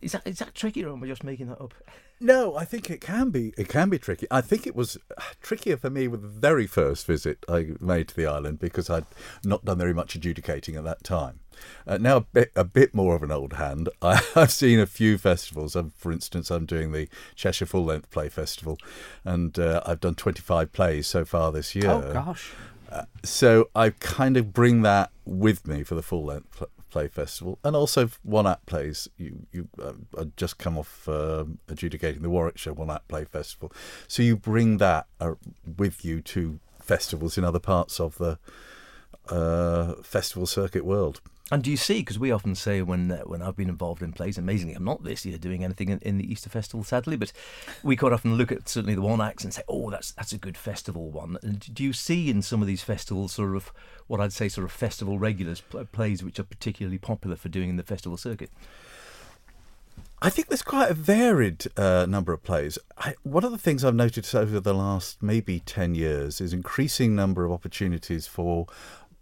is 0.00 0.12
that 0.12 0.26
is 0.26 0.38
that 0.38 0.54
tricky, 0.54 0.84
or 0.84 0.92
am 0.92 1.02
I 1.02 1.06
just 1.06 1.24
making 1.24 1.48
that 1.48 1.60
up? 1.60 1.74
No, 2.20 2.56
I 2.56 2.64
think 2.64 2.90
it 2.90 3.00
can 3.00 3.30
be. 3.30 3.52
It 3.58 3.68
can 3.68 3.88
be 3.88 3.98
tricky. 3.98 4.26
I 4.30 4.40
think 4.40 4.66
it 4.66 4.76
was 4.76 4.96
trickier 5.42 5.76
for 5.76 5.90
me 5.90 6.06
with 6.08 6.22
the 6.22 6.28
very 6.28 6.66
first 6.66 7.06
visit 7.06 7.44
I 7.48 7.72
made 7.80 8.08
to 8.08 8.16
the 8.16 8.26
island 8.26 8.60
because 8.60 8.88
I'd 8.88 9.04
not 9.44 9.64
done 9.64 9.78
very 9.78 9.92
much 9.92 10.14
adjudicating 10.14 10.76
at 10.76 10.84
that 10.84 11.02
time. 11.02 11.40
Uh, 11.86 11.98
now 11.98 12.16
a 12.18 12.20
bit, 12.20 12.52
a 12.54 12.64
bit 12.64 12.94
more 12.94 13.14
of 13.16 13.22
an 13.22 13.30
old 13.30 13.54
hand. 13.54 13.88
I, 14.02 14.20
I've 14.36 14.52
seen 14.52 14.78
a 14.78 14.86
few 14.86 15.18
festivals. 15.18 15.74
I'm, 15.74 15.90
for 15.96 16.12
instance, 16.12 16.50
I'm 16.50 16.66
doing 16.66 16.92
the 16.92 17.08
Cheshire 17.34 17.66
Full 17.66 17.84
Length 17.84 18.10
Play 18.10 18.28
Festival, 18.28 18.78
and 19.24 19.58
uh, 19.58 19.82
I've 19.84 20.00
done 20.00 20.14
25 20.14 20.72
plays 20.72 21.06
so 21.06 21.24
far 21.24 21.52
this 21.52 21.74
year. 21.74 21.90
Oh, 21.90 22.12
gosh. 22.12 22.52
so 23.24 23.70
I 23.74 23.90
kind 23.90 24.36
of 24.36 24.52
bring 24.52 24.82
that 24.82 25.10
with 25.24 25.66
me 25.66 25.82
for 25.82 25.94
the 25.94 26.02
full 26.02 26.24
length 26.24 26.56
pl- 26.56 26.68
play 26.94 27.08
festival, 27.08 27.58
and 27.64 27.74
also 27.74 28.08
one 28.22 28.46
act 28.46 28.66
plays. 28.66 29.08
You 29.18 29.46
you 29.52 29.68
uh, 29.82 30.24
just 30.36 30.58
come 30.58 30.78
off 30.78 31.08
um 31.08 31.58
adjudicating 31.68 32.22
the 32.22 32.30
Warwickshire 32.30 32.72
one 32.72 32.90
act 32.96 33.08
play 33.08 33.24
festival, 33.24 33.72
so 34.06 34.22
you 34.22 34.36
bring 34.36 34.78
that 34.78 35.06
uh, 35.20 35.34
with 35.76 36.04
you 36.04 36.20
to 36.34 36.60
festivals 36.80 37.36
in 37.38 37.44
other 37.44 37.58
parts 37.58 38.00
of 38.00 38.16
the 38.18 38.38
uh, 39.28 39.94
festival 40.02 40.46
circuit 40.46 40.84
world. 40.84 41.20
And 41.52 41.62
do 41.62 41.70
you 41.70 41.76
see? 41.76 41.98
Because 41.98 42.18
we 42.18 42.30
often 42.30 42.54
say 42.54 42.80
when 42.80 43.10
uh, 43.10 43.18
when 43.24 43.42
I've 43.42 43.56
been 43.56 43.68
involved 43.68 44.02
in 44.02 44.12
plays, 44.12 44.38
amazingly, 44.38 44.74
I'm 44.74 44.84
not 44.84 45.04
this 45.04 45.26
year 45.26 45.36
doing 45.36 45.62
anything 45.62 45.90
in, 45.90 45.98
in 45.98 46.16
the 46.16 46.30
Easter 46.30 46.48
Festival, 46.48 46.84
sadly, 46.84 47.16
but 47.16 47.32
we 47.82 47.96
quite 47.96 48.14
often 48.14 48.36
look 48.36 48.50
at 48.50 48.66
certainly 48.66 48.94
the 48.94 49.02
one 49.02 49.20
acts 49.20 49.44
and 49.44 49.52
say, 49.52 49.62
"Oh, 49.68 49.90
that's 49.90 50.12
that's 50.12 50.32
a 50.32 50.38
good 50.38 50.56
festival 50.56 51.10
one." 51.10 51.36
And 51.42 51.74
do 51.74 51.84
you 51.84 51.92
see 51.92 52.30
in 52.30 52.40
some 52.40 52.62
of 52.62 52.66
these 52.66 52.82
festivals 52.82 53.34
sort 53.34 53.56
of 53.56 53.72
what 54.06 54.20
I'd 54.22 54.32
say 54.32 54.48
sort 54.48 54.64
of 54.64 54.72
festival 54.72 55.18
regulars 55.18 55.60
pl- 55.60 55.84
plays 55.84 56.24
which 56.24 56.38
are 56.38 56.44
particularly 56.44 56.98
popular 56.98 57.36
for 57.36 57.50
doing 57.50 57.68
in 57.68 57.76
the 57.76 57.82
festival 57.82 58.16
circuit? 58.16 58.50
I 60.22 60.30
think 60.30 60.48
there's 60.48 60.62
quite 60.62 60.90
a 60.90 60.94
varied 60.94 61.66
uh, 61.76 62.06
number 62.08 62.32
of 62.32 62.42
plays. 62.42 62.78
I, 62.96 63.14
one 63.22 63.44
of 63.44 63.52
the 63.52 63.58
things 63.58 63.84
I've 63.84 63.94
noticed 63.94 64.34
over 64.34 64.58
the 64.58 64.72
last 64.72 65.22
maybe 65.22 65.60
10 65.60 65.94
years 65.94 66.40
is 66.40 66.54
increasing 66.54 67.14
number 67.14 67.44
of 67.44 67.52
opportunities 67.52 68.26
for 68.26 68.66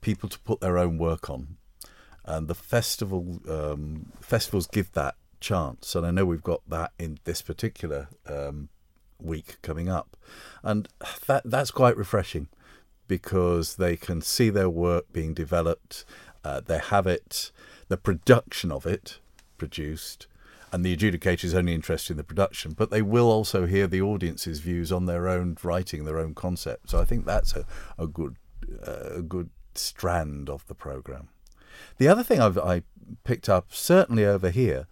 people 0.01 0.29
to 0.29 0.39
put 0.39 0.61
their 0.61 0.79
own 0.79 0.99
work 0.99 1.29
on. 1.29 1.57
And 2.25 2.49
the 2.49 2.55
festival 2.55 3.41
um, 3.49 4.13
festivals 4.21 4.67
give 4.67 4.93
that 4.93 5.17
chance. 5.41 5.95
And 5.95 6.07
I 6.07 6.11
know 6.11 6.25
we've 6.25 6.43
got 6.43 6.63
that 6.69 6.93
in 6.99 7.19
this 7.25 7.43
particular 7.43 8.09
um, 8.27 8.69
week 9.21 9.57
coming 9.63 9.89
up, 9.89 10.17
and 10.63 10.89
that 11.27 11.43
that's 11.45 11.71
quite 11.71 11.97
refreshing 11.97 12.49
because 13.09 13.77
they 13.77 13.97
can 13.97 14.23
see 14.23 14.49
their 14.49 14.71
work 14.71 15.13
being 15.13 15.35
developed, 15.35 16.05
uh, 16.45 16.61
they 16.61 16.79
have 16.79 17.07
it, 17.07 17.51
the 17.89 17.97
production 17.97 18.73
of 18.73 18.87
it 18.87 19.19
produced, 19.59 20.27
and 20.73 20.83
the 20.85 20.97
adjudicator 20.97 21.45
is 21.45 21.55
only 21.55 21.75
interested 21.75 22.13
in 22.13 22.17
the 22.17 22.25
production, 22.25 22.73
but 22.73 22.91
they 22.91 23.03
will 23.03 23.31
also 23.31 23.67
hear 23.67 23.87
the 23.87 24.01
audience's 24.01 24.61
views 24.61 24.91
on 24.91 25.05
their 25.05 25.29
own 25.29 25.57
writing, 25.63 26.05
their 26.05 26.19
own 26.19 26.35
concept. 26.35 26.91
So 26.91 27.01
I 27.01 27.05
think 27.05 27.27
that's 27.27 27.55
a, 27.55 27.67
a 27.99 28.07
good 28.07 28.37
uh, 28.87 29.17
a 29.17 29.23
good 29.23 29.51
strand 29.75 30.49
of 30.49 30.67
the 30.67 30.75
program. 30.75 31.29
The 31.99 32.09
other 32.09 32.23
thing 32.23 32.41
I've 32.41 32.59
I 32.59 32.83
picked 33.25 33.49
up, 33.49 33.67
certainly 33.71 34.25
over 34.25 34.51
here, 34.51 34.87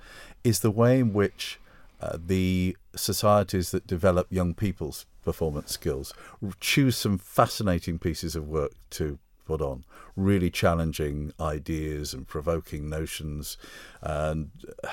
is 0.44 0.60
the 0.60 0.70
way 0.70 1.00
in 1.00 1.12
which 1.12 1.58
uh, 2.00 2.16
the 2.18 2.76
societies 2.96 3.70
that 3.70 3.86
develop 3.86 4.26
young 4.30 4.54
people's 4.54 5.06
performance 5.22 5.72
skills 5.72 6.14
choose 6.60 6.96
some 6.96 7.18
fascinating 7.18 7.98
pieces 7.98 8.34
of 8.34 8.48
work 8.48 8.72
to 8.90 9.18
put 9.44 9.60
on, 9.60 9.84
really 10.16 10.50
challenging 10.50 11.32
ideas 11.40 12.14
and 12.14 12.26
provoking 12.26 12.88
notions 12.88 13.58
and 14.00 14.50
uh, 14.84 14.88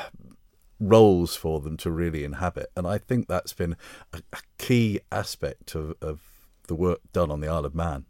roles 0.79 1.35
for 1.35 1.61
them 1.61 1.77
to 1.77 1.91
really 1.91 2.23
inhabit. 2.23 2.69
And 2.75 2.85
I 2.85 2.97
think 2.97 3.27
that's 3.27 3.53
been 3.53 3.75
a, 4.13 4.21
a 4.33 4.39
key 4.57 4.99
aspect 5.11 5.75
of, 5.75 5.95
of 6.01 6.21
the 6.67 6.75
work 6.75 6.99
done 7.13 7.31
on 7.31 7.39
the 7.39 7.47
Isle 7.47 7.65
of 7.65 7.75
Man 7.75 8.05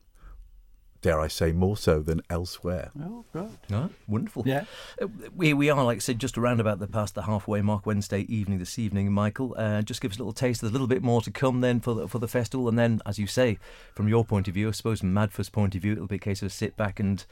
dare 1.01 1.19
I 1.19 1.27
say, 1.27 1.51
more 1.51 1.77
so 1.77 1.99
than 1.99 2.21
elsewhere. 2.29 2.91
Oh, 3.01 3.25
good. 3.33 3.57
Oh, 3.71 3.89
wonderful. 4.07 4.43
Yeah. 4.45 4.65
Uh, 5.01 5.07
we, 5.35 5.53
we 5.53 5.69
are, 5.69 5.83
like 5.83 5.97
I 5.97 5.99
said, 5.99 6.19
just 6.19 6.37
around 6.37 6.59
about 6.59 6.79
the 6.79 6.87
past 6.87 7.15
the 7.15 7.23
halfway 7.23 7.61
mark 7.61 7.85
Wednesday 7.85 8.21
evening 8.21 8.59
this 8.59 8.77
evening, 8.79 9.11
Michael. 9.11 9.55
Uh, 9.57 9.81
just 9.81 10.01
give 10.01 10.11
us 10.11 10.17
a 10.17 10.19
little 10.19 10.33
taste. 10.33 10.61
There's 10.61 10.71
a 10.71 10.73
little 10.73 10.87
bit 10.87 11.03
more 11.03 11.21
to 11.21 11.31
come 11.31 11.61
then 11.61 11.79
for 11.79 11.93
the, 11.93 12.07
for 12.07 12.19
the 12.19 12.27
festival. 12.27 12.67
And 12.67 12.77
then, 12.77 13.01
as 13.05 13.19
you 13.19 13.27
say, 13.27 13.59
from 13.93 14.07
your 14.07 14.25
point 14.25 14.47
of 14.47 14.53
view, 14.53 14.69
I 14.69 14.71
suppose 14.71 14.99
from 14.99 15.13
Madford's 15.13 15.49
point 15.49 15.75
of 15.75 15.81
view, 15.81 15.93
it'll 15.93 16.07
be 16.07 16.15
a 16.15 16.19
case 16.19 16.41
of 16.41 16.51
sit 16.51 16.75
back 16.77 16.99
and 16.99 17.23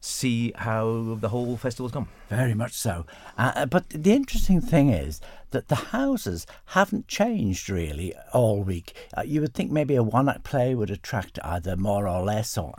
see 0.00 0.52
how 0.54 1.16
the 1.20 1.30
whole 1.30 1.56
festival's 1.56 1.92
gone. 1.92 2.08
Very 2.28 2.54
much 2.54 2.72
so. 2.72 3.04
Uh, 3.36 3.52
uh, 3.56 3.66
but 3.66 3.88
the 3.90 4.12
interesting 4.12 4.60
thing 4.60 4.90
is 4.90 5.20
that 5.50 5.68
the 5.68 5.74
houses 5.76 6.46
haven't 6.66 7.08
changed 7.08 7.68
really 7.68 8.14
all 8.32 8.62
week. 8.62 8.94
Uh, 9.16 9.22
you 9.22 9.40
would 9.40 9.54
think 9.54 9.70
maybe 9.70 9.94
a 9.94 10.02
one 10.02 10.28
act 10.28 10.44
play 10.44 10.74
would 10.74 10.90
attract 10.90 11.38
either 11.44 11.76
more 11.76 12.08
or 12.08 12.22
less 12.22 12.56
or, 12.56 12.74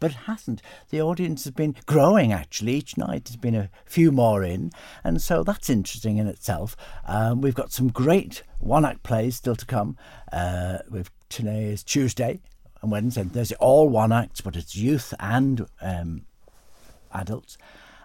but 0.00 0.10
it 0.10 0.16
hasn't. 0.26 0.62
The 0.90 1.02
audience 1.02 1.44
has 1.44 1.52
been 1.52 1.76
growing 1.86 2.32
actually. 2.32 2.74
Each 2.74 2.96
night 2.96 3.24
there's 3.24 3.36
been 3.36 3.54
a 3.54 3.70
few 3.84 4.12
more 4.12 4.42
in, 4.42 4.70
and 5.02 5.20
so 5.20 5.42
that's 5.42 5.70
interesting 5.70 6.18
in 6.18 6.26
itself. 6.26 6.76
Um, 7.06 7.40
we've 7.40 7.54
got 7.54 7.72
some 7.72 7.88
great 7.88 8.42
one 8.58 8.84
act 8.84 9.02
plays 9.02 9.36
still 9.36 9.56
to 9.56 9.66
come. 9.66 9.96
Uh, 10.32 10.78
with 10.90 11.10
today 11.28 11.64
is 11.64 11.82
Tuesday 11.82 12.40
and 12.82 12.90
Wednesday. 12.90 13.22
There's 13.22 13.52
all 13.52 13.88
one 13.88 14.12
acts, 14.12 14.40
but 14.40 14.56
it's 14.56 14.76
youth 14.76 15.14
and 15.18 15.66
um, 15.80 16.26
adults. 17.12 17.56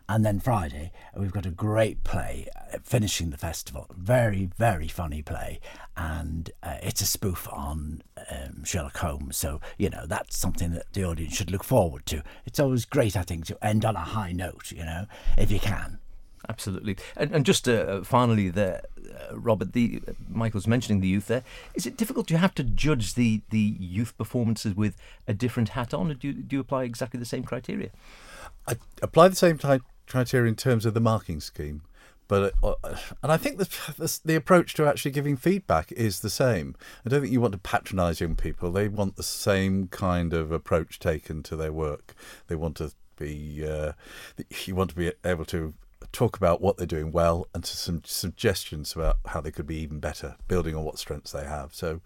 And 0.10 0.26
then 0.26 0.40
Friday, 0.40 0.92
we've 1.16 1.32
got 1.32 1.46
a 1.46 1.52
great 1.52 2.04
play 2.04 2.48
uh, 2.74 2.80
finishing 2.82 3.30
the 3.30 3.38
festival. 3.38 3.86
Very, 3.96 4.50
very 4.58 4.88
funny 4.88 5.22
play. 5.22 5.60
And 5.96 6.50
uh, 6.64 6.78
it's 6.82 7.02
a 7.02 7.06
spoof 7.06 7.48
on 7.54 8.02
um, 8.32 8.64
Sherlock 8.64 8.98
Holmes. 8.98 9.38
So, 9.38 9.62
you 9.78 9.92
know, 9.92 10.08
that's 10.08 10.36
something 10.36 10.72
that 10.72 10.92
the 10.94 11.04
audience 11.04 11.36
should 11.36 11.52
look 11.52 11.64
forward 11.64 12.08
to. 12.08 12.24
It's 12.48 12.60
always 12.60 12.86
great, 12.86 13.16
I 13.16 13.22
think, 13.22 13.46
to 13.46 13.64
end 13.64 13.86
on 13.86 13.96
a 13.96 14.00
high 14.00 14.32
note, 14.32 14.72
you 14.72 14.84
know, 14.84 15.06
if 15.38 15.52
you 15.52 15.60
can. 15.60 16.00
Absolutely, 16.48 16.98
and, 17.16 17.32
and 17.32 17.46
just 17.46 17.68
uh, 17.68 18.02
finally, 18.02 18.50
there, 18.50 18.82
uh, 18.98 19.38
Robert, 19.38 19.74
the 19.74 20.02
uh, 20.08 20.14
Michael's 20.30 20.66
mentioning 20.66 21.00
the 21.02 21.08
youth. 21.08 21.28
There 21.28 21.44
is 21.76 21.86
it 21.86 21.98
difficult? 21.98 22.28
Do 22.28 22.34
you 22.34 22.40
have 22.40 22.56
to 22.56 22.64
judge 22.64 23.14
the 23.14 23.42
the 23.52 23.76
youth 23.78 24.18
performances 24.18 24.74
with 24.74 24.96
a 25.28 25.34
different 25.34 25.70
hat 25.70 25.94
on, 25.94 26.10
or 26.10 26.14
do 26.16 26.30
you, 26.30 26.34
do 26.34 26.56
you 26.56 26.60
apply 26.62 26.86
exactly 26.86 27.20
the 27.20 27.26
same 27.26 27.44
criteria? 27.44 27.90
I 28.68 28.78
apply 29.02 29.28
the 29.28 29.36
same 29.36 29.58
type 29.60 29.84
criteria 30.10 30.50
in 30.50 30.56
terms 30.56 30.86
of 30.86 30.94
the 30.94 31.00
marking 31.00 31.40
scheme. 31.40 31.82
But 32.28 32.54
uh, 32.64 32.76
and 33.24 33.32
I 33.32 33.38
think 33.38 33.58
the, 33.58 33.66
the, 33.98 34.20
the 34.24 34.36
approach 34.36 34.76
to 34.76 34.88
actually 34.88 35.12
giving 35.12 35.36
feedback 35.36 35.92
is 35.92 36.20
the 36.20 36.30
same. 36.30 36.76
I 37.06 37.10
don't 37.10 37.22
think 37.22 37.34
you 37.34 37.42
want 37.42 37.54
to 37.54 37.58
patronise 37.58 38.22
young 38.22 38.36
people. 38.36 38.72
They 38.72 38.88
want 38.88 39.16
the 39.16 39.24
same 39.24 39.88
kind 39.88 40.32
of 40.32 40.52
approach 40.52 41.00
taken 41.00 41.42
to 41.44 41.56
their 41.56 41.74
work. 41.74 42.14
They 42.48 42.56
want 42.56 42.78
to 42.78 42.92
be 43.18 43.68
uh, 43.68 43.94
you 44.66 44.76
want 44.76 44.92
to 44.92 44.96
be 44.96 45.12
able 45.26 45.46
to 45.46 45.74
talk 46.12 46.38
about 46.38 46.62
what 46.62 46.78
they're 46.78 46.88
doing 46.88 47.12
well 47.12 47.48
and 47.54 47.64
to 47.64 47.78
some 47.78 48.02
suggestions 48.06 48.94
about 48.96 49.18
how 49.28 49.42
they 49.42 49.52
could 49.52 49.68
be 49.68 49.78
even 49.78 50.00
better, 50.00 50.36
building 50.48 50.76
on 50.76 50.84
what 50.84 51.00
strengths 51.00 51.32
they 51.32 51.46
have. 51.46 51.74
So, 51.74 52.02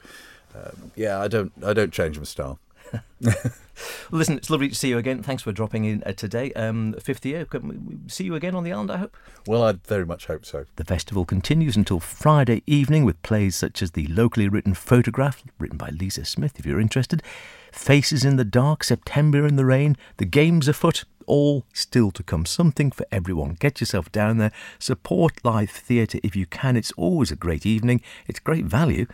um, 0.55 0.91
yeah, 0.95 1.19
I 1.19 1.27
don't 1.27 1.51
I 1.65 1.74
don't 1.74 1.91
change 1.91 2.17
my 2.17 2.24
style. 2.24 2.60
Well, 2.92 3.36
listen, 4.12 4.38
it's 4.38 4.50
lovely 4.50 4.70
to 4.70 4.75
see 4.75 4.90
you 4.90 4.98
again. 4.98 5.24
Thanks 5.24 5.44
for 5.44 5.52
dropping 5.52 5.86
in 5.86 6.04
uh, 6.06 6.13
today. 6.13 6.52
Um, 6.54 6.94
fifth 6.94 7.25
year. 7.25 7.46
Can 7.46 7.68
we 7.68 8.10
see 8.10 8.24
you 8.24 8.36
again 8.36 8.56
on 8.56 8.63
the 8.63 8.72
island, 8.72 8.92
I 8.92 8.98
hope? 8.98 9.18
Well, 9.48 9.63
I 9.63 9.74
very 9.74 10.06
much 10.06 10.28
hope 10.28 10.46
so. 10.46 10.66
The 10.75 10.86
festival 10.86 11.25
continues 11.25 11.75
until 11.75 12.00
Friday 12.00 12.63
evening 12.68 13.06
with 13.06 13.22
plays 13.22 13.56
such 13.56 13.82
as 13.82 13.92
the 13.92 14.08
locally 14.08 14.48
written 14.48 14.74
Photograph, 14.74 15.44
written 15.60 15.78
by 15.78 15.90
Lisa 15.90 16.25
Smith, 16.25 16.60
if 16.60 16.66
you're 16.66 16.80
interested, 16.80 17.24
Faces 17.72 18.24
in 18.24 18.36
the 18.36 18.46
Dark, 18.46 18.84
September 18.84 19.48
in 19.48 19.56
the 19.56 19.66
Rain, 19.66 19.98
The 20.18 20.25
Games 20.25 20.68
Afoot, 20.68 21.06
all 21.25 21.66
still 21.74 22.12
to 22.12 22.24
come. 22.24 22.46
Something 22.46 22.92
for 22.92 23.06
everyone. 23.12 23.56
Get 23.60 23.80
yourself 23.80 24.12
down 24.12 24.38
there. 24.38 24.52
Support 24.80 25.44
live 25.44 25.72
theatre 25.72 26.20
if 26.24 26.36
you 26.36 26.46
can. 26.46 26.75
It's 26.75 26.92
always 26.94 27.32
a 27.32 27.36
great 27.36 27.66
evening. 27.66 28.02
It's 28.28 28.40
great 28.40 28.66
value. 28.66 29.08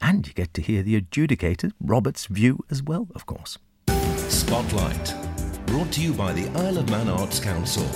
And 0.00 0.26
you 0.26 0.32
get 0.32 0.52
to 0.54 0.62
hear 0.62 0.82
the 0.82 1.00
adjudicator, 1.00 1.72
Robert's 1.80 2.26
view 2.26 2.64
as 2.70 2.82
well, 2.82 3.08
of 3.14 3.26
course. 3.26 3.58
Spotlight, 4.28 5.14
brought 5.66 5.92
to 5.92 6.02
you 6.02 6.12
by 6.12 6.32
the 6.32 6.48
Isle 6.58 6.78
of 6.78 6.90
Man 6.90 7.08
Arts 7.08 7.40
Council. 7.40 7.86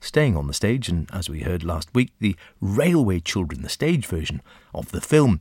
Staying 0.00 0.36
on 0.36 0.46
the 0.46 0.54
stage, 0.54 0.88
and 0.88 1.08
as 1.12 1.28
we 1.28 1.40
heard 1.40 1.62
last 1.62 1.94
week, 1.94 2.12
the 2.18 2.34
Railway 2.60 3.20
Children, 3.20 3.62
the 3.62 3.68
stage 3.68 4.06
version 4.06 4.40
of 4.74 4.90
the 4.90 5.02
film. 5.02 5.40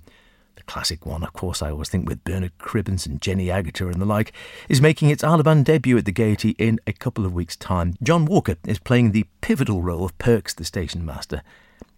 The 0.55 0.63
classic 0.63 1.05
one, 1.05 1.23
of 1.23 1.33
course, 1.33 1.61
I 1.61 1.71
always 1.71 1.87
think 1.87 2.07
with 2.07 2.23
Bernard 2.23 2.57
Cribbins 2.57 3.05
and 3.05 3.21
Jenny 3.21 3.45
Agutter 3.47 3.91
and 3.91 4.01
the 4.01 4.05
like, 4.05 4.33
is 4.67 4.81
making 4.81 5.09
its 5.09 5.23
Isle 5.23 5.39
of 5.39 5.45
Man 5.45 5.63
debut 5.63 5.97
at 5.97 6.05
the 6.05 6.11
Gaiety 6.11 6.49
in 6.57 6.79
a 6.85 6.93
couple 6.93 7.25
of 7.25 7.33
weeks' 7.33 7.55
time. 7.55 7.95
John 8.03 8.25
Walker 8.25 8.57
is 8.65 8.79
playing 8.79 9.11
the 9.11 9.25
pivotal 9.39 9.81
role 9.81 10.03
of 10.03 10.17
Perks, 10.17 10.53
the 10.53 10.65
station 10.65 11.05
master. 11.05 11.43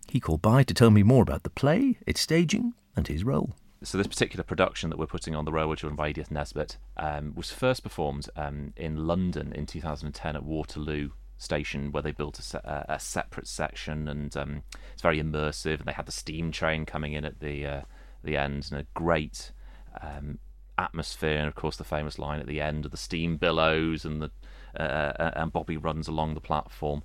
He 0.09 0.19
called 0.19 0.41
by 0.41 0.63
to 0.63 0.73
tell 0.73 0.89
me 0.89 1.03
more 1.03 1.21
about 1.21 1.43
the 1.43 1.49
play, 1.49 1.97
its 2.07 2.21
staging, 2.21 2.73
and 2.95 3.07
his 3.07 3.23
role. 3.23 3.55
So 3.83 3.97
this 3.97 4.07
particular 4.07 4.43
production 4.43 4.89
that 4.89 4.97
we're 4.97 5.05
putting 5.05 5.35
on 5.35 5.45
the 5.45 5.51
Railway 5.51 5.75
Children 5.75 5.95
by 5.95 6.09
Edith 6.09 6.31
Nesbit 6.31 6.77
um, 6.97 7.33
was 7.35 7.51
first 7.51 7.83
performed 7.83 8.27
um, 8.35 8.73
in 8.75 9.07
London 9.07 9.53
in 9.53 9.65
2010 9.65 10.35
at 10.35 10.43
Waterloo 10.43 11.11
Station, 11.37 11.91
where 11.91 12.03
they 12.03 12.11
built 12.11 12.39
a, 12.39 12.41
se- 12.41 12.59
a 12.63 12.99
separate 12.99 13.47
section, 13.47 14.09
and 14.09 14.35
um, 14.35 14.63
it's 14.91 15.01
very 15.01 15.21
immersive. 15.21 15.79
And 15.79 15.85
they 15.85 15.93
had 15.93 16.07
the 16.07 16.11
steam 16.11 16.51
train 16.51 16.85
coming 16.85 17.13
in 17.13 17.23
at 17.23 17.39
the 17.39 17.65
uh, 17.65 17.81
the 18.21 18.35
end, 18.35 18.67
and 18.71 18.81
a 18.81 18.87
great 18.93 19.53
um, 20.01 20.39
atmosphere, 20.77 21.37
and 21.37 21.47
of 21.47 21.55
course 21.55 21.77
the 21.77 21.85
famous 21.85 22.19
line 22.19 22.41
at 22.41 22.47
the 22.47 22.59
end 22.59 22.83
of 22.83 22.91
the 22.91 22.97
steam 22.97 23.37
billows, 23.37 24.03
and 24.03 24.21
the 24.21 24.31
uh, 24.77 25.13
uh 25.17 25.31
and 25.35 25.53
Bobby 25.53 25.77
runs 25.77 26.09
along 26.09 26.33
the 26.33 26.41
platform. 26.41 27.03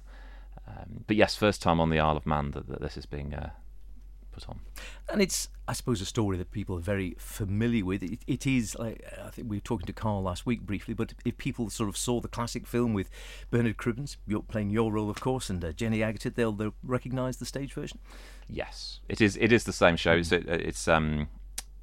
Um, 0.67 1.05
but 1.07 1.17
yes, 1.17 1.37
first 1.37 1.63
time 1.63 1.81
on 1.81 1.91
the 1.91 1.99
Isle 1.99 2.17
of 2.17 2.27
Man 2.27 2.53
that, 2.53 2.69
that 2.69 2.81
this 2.81 2.97
is 2.97 3.07
being 3.07 3.35
uh, 3.35 3.51
put 4.35 4.49
on. 4.49 4.61
And 5.09 5.23
it's, 5.23 5.49
I 5.69 5.73
suppose, 5.73 6.01
a 6.01 6.07
story 6.07 6.37
that 6.39 6.51
people 6.51 6.77
are 6.77 6.81
very 6.81 7.15
familiar 7.19 7.85
with. 7.85 8.03
It, 8.03 8.21
it 8.27 8.47
is, 8.47 8.77
like, 8.79 9.05
I 9.25 9.31
think 9.31 9.49
we 9.49 9.57
were 9.57 9.63
talking 9.63 9.87
to 9.87 9.93
Carl 9.93 10.23
last 10.23 10.45
week 10.45 10.63
briefly, 10.63 10.95
but 10.95 11.15
if 11.25 11.39
people 11.39 11.71
sort 11.71 11.89
of 11.89 11.97
saw 11.97 12.21
the 12.21 12.29
classic 12.29 12.67
film 12.67 12.93
with 12.93 13.11
Bernard 13.51 13.77
Cribbins, 13.77 14.17
you're 14.27 14.43
playing 14.43 14.71
your 14.71 14.93
role, 14.93 15.11
of 15.11 15.21
course, 15.21 15.49
and 15.49 15.65
uh, 15.65 15.73
Jenny 15.73 15.99
Agutter, 15.99 16.35
they'll, 16.35 16.53
they'll 16.53 16.75
recognise 16.83 17.37
the 17.37 17.47
stage 17.47 17.73
version. 17.73 17.99
Yes, 18.49 19.01
it 19.09 19.21
is. 19.21 19.37
It 19.37 19.53
is 19.53 19.65
the 19.65 19.73
same 19.73 19.97
show. 19.97 20.13
It's, 20.13 20.33
it's 20.33 20.89
um, 20.89 21.29